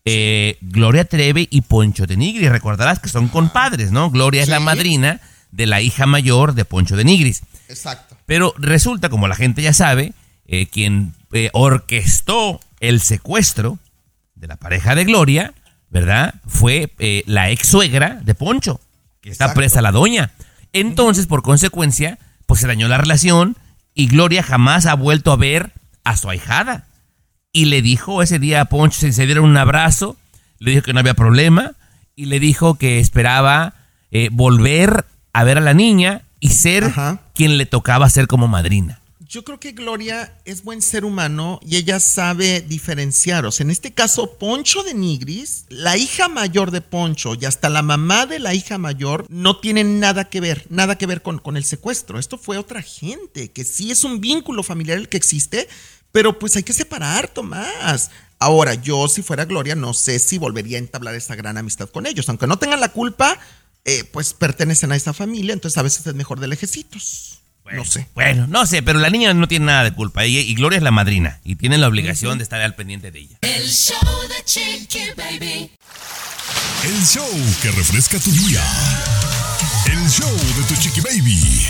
[0.06, 4.10] Eh, Gloria Trevi y Poncho de Nigris, recordarás que son compadres, ¿no?
[4.12, 7.43] Gloria es la madrina de la hija mayor de Poncho de Nigris.
[7.70, 8.18] Exacto.
[8.26, 10.14] Pero resulta, como la gente ya sabe,
[10.47, 13.80] eh, quien eh, orquestó el secuestro
[14.36, 15.54] de la pareja de Gloria,
[15.90, 16.36] ¿verdad?
[16.46, 18.82] Fue eh, la ex suegra de Poncho,
[19.22, 20.32] que está presa la doña.
[20.74, 23.56] Entonces, por consecuencia, pues se dañó la relación
[23.94, 25.72] y Gloria jamás ha vuelto a ver
[26.04, 26.88] a su ahijada.
[27.54, 30.18] Y le dijo ese día a Poncho, se, se dieron un abrazo,
[30.60, 31.76] le dijo que no había problema
[32.18, 33.76] y le dijo que esperaba
[34.12, 36.92] eh, volver a ver a la niña y ser
[37.34, 39.00] quien le tocaba ser como madrina.
[39.34, 43.48] Yo creo que Gloria es buen ser humano y ella sabe diferenciar.
[43.48, 47.68] O sea, en este caso, Poncho de Nigris, la hija mayor de Poncho y hasta
[47.70, 51.40] la mamá de la hija mayor no tienen nada que ver, nada que ver con,
[51.40, 52.20] con el secuestro.
[52.20, 55.68] Esto fue otra gente, que sí es un vínculo familiar el que existe,
[56.12, 58.12] pero pues hay que separar, Tomás.
[58.38, 62.06] Ahora, yo si fuera Gloria, no sé si volvería a entablar esa gran amistad con
[62.06, 62.30] ellos.
[62.30, 63.40] Aunque no tengan la culpa,
[63.84, 67.43] eh, pues pertenecen a esa familia, entonces a veces es mejor de lejecitos.
[67.72, 68.07] No sé.
[68.14, 70.26] Bueno, no sé, pero la niña no tiene nada de culpa.
[70.26, 73.38] Y Gloria es la madrina y tiene la obligación de estar al pendiente de ella.
[73.41, 73.97] El show
[74.28, 75.72] de Chiqui Baby.
[76.84, 77.30] El show
[77.61, 78.61] que refresca tu día.
[79.86, 81.66] El show de tu chiqui baby.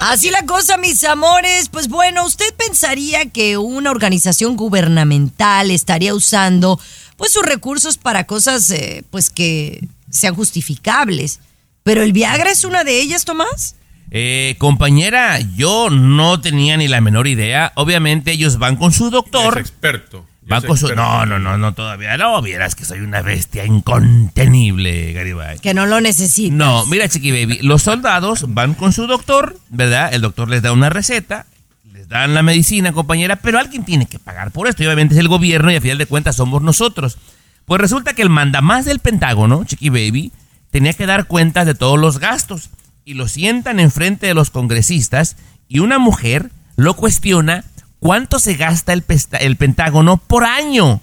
[0.00, 1.68] Así la cosa, mis amores.
[1.68, 6.80] Pues bueno, usted pensaría que una organización gubernamental estaría usando
[7.16, 11.38] pues sus recursos para cosas eh, pues que sean justificables.
[11.84, 13.76] Pero el Viagra es una de ellas, Tomás.
[14.10, 17.72] Eh, compañera, yo no tenía ni la menor idea.
[17.76, 19.58] Obviamente ellos van con su doctor.
[19.58, 20.26] experto.
[20.42, 20.88] Van con su...
[20.94, 22.42] No, no, no, no, todavía no.
[22.42, 25.60] Vieras que soy una bestia incontenible, Garibay.
[25.60, 26.56] Que no lo necesitas.
[26.56, 30.12] No, mira, Chiqui Baby, los soldados van con su doctor, ¿verdad?
[30.12, 31.46] El doctor les da una receta,
[31.92, 34.82] les dan la medicina, compañera, pero alguien tiene que pagar por esto.
[34.82, 37.16] Y obviamente es el gobierno y a final de cuentas somos nosotros.
[37.64, 40.32] Pues resulta que el mandamás del Pentágono, Chiqui Baby,
[40.72, 42.70] tenía que dar cuentas de todos los gastos.
[43.10, 45.34] Y lo sientan enfrente de los congresistas
[45.66, 47.64] y una mujer lo cuestiona
[47.98, 51.00] cuánto se gasta el, pesta- el Pentágono por año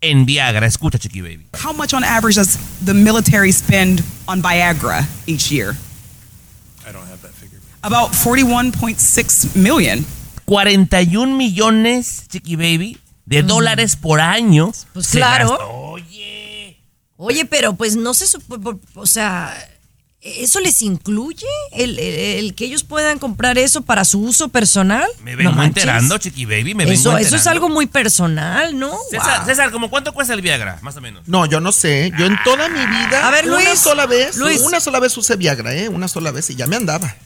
[0.00, 0.66] en Viagra.
[0.66, 1.44] Escucha, Chiqui Baby.
[1.62, 5.76] How much on average does the military spend on Viagra each year?
[6.88, 7.58] I don't have that figure.
[7.82, 10.06] About 41.6 million.
[10.46, 14.72] 41 millones, Chiqui Baby, de dólares por año.
[14.94, 15.50] Pues se claro.
[15.50, 15.96] gastó.
[17.18, 19.54] Oye, pero pues no se supo, o sea,
[20.22, 22.14] ¿eso les incluye el, el-
[22.44, 25.08] el que ellos puedan comprar eso para su uso personal?
[25.24, 27.50] Me vengo No enterando, Chiqui Baby, me vengo Eso, eso es enterando.
[27.50, 28.96] algo muy personal, ¿no?
[29.10, 29.46] César, Wow.
[29.46, 30.78] César, ¿cómo cuánto cuesta el Viagra?
[30.82, 31.26] Más o menos.
[31.26, 32.12] No, yo no sé.
[32.18, 34.60] Yo en toda mi vida, A ver, una Luis, sola vez, Luis.
[34.60, 35.88] una sola vez usé Viagra, ¿eh?
[35.88, 37.16] Una sola vez y ya me andaba.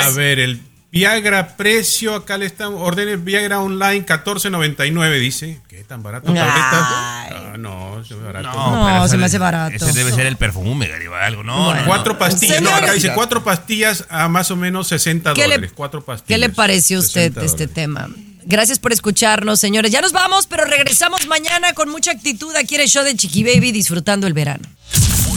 [0.00, 0.60] A ver, el
[0.90, 5.60] Viagra precio, acá le están, ordene Viagra online 14.99, dice.
[5.68, 6.30] ¿Qué tan barato?
[6.32, 6.38] Ay.
[6.40, 8.48] Ah, no, es barato.
[8.48, 9.74] No, pero se me hace barato.
[9.76, 11.42] Ese debe ser el perfume, Garibay, algo.
[11.42, 11.80] No, Bueno.
[11.82, 12.18] no, Cuatro no.
[12.18, 15.72] pastillas, no, acá dice cuatro pastillas a más o menos 60 ¿Qué le- dólares.
[15.74, 16.26] Cuatro pastillas.
[16.28, 18.08] ¿Qué le pareció a usted 60 este tema?
[18.46, 19.92] Gracias por escucharnos, señores.
[19.92, 23.44] Ya nos vamos, pero regresamos mañana con mucha actitud aquí en el show de Chiqui
[23.44, 24.66] Baby disfrutando el verano.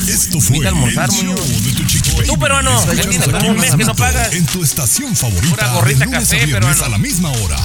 [0.08, 1.84] Esto fue Invita a almorzar, el show de tu.
[2.32, 4.34] Tú, peruano, Escúchanos ya tienes aquí como un mes que no pagas.
[4.34, 5.50] En tu estación favorita.
[5.56, 6.86] Pura gorrita café, peruano.
[6.86, 7.58] a la misma hora.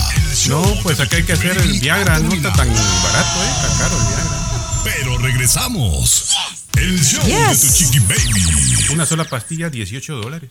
[0.49, 3.49] No, pues acá hay que hacer el Viagra, no está tan barato, ¿eh?
[3.49, 4.83] Está caro el Viagra.
[4.85, 6.35] Pero regresamos.
[6.77, 7.61] El show Yes.
[7.63, 8.87] de tu chiqui baby.
[8.93, 10.51] Una sola pastilla, 18 dólares.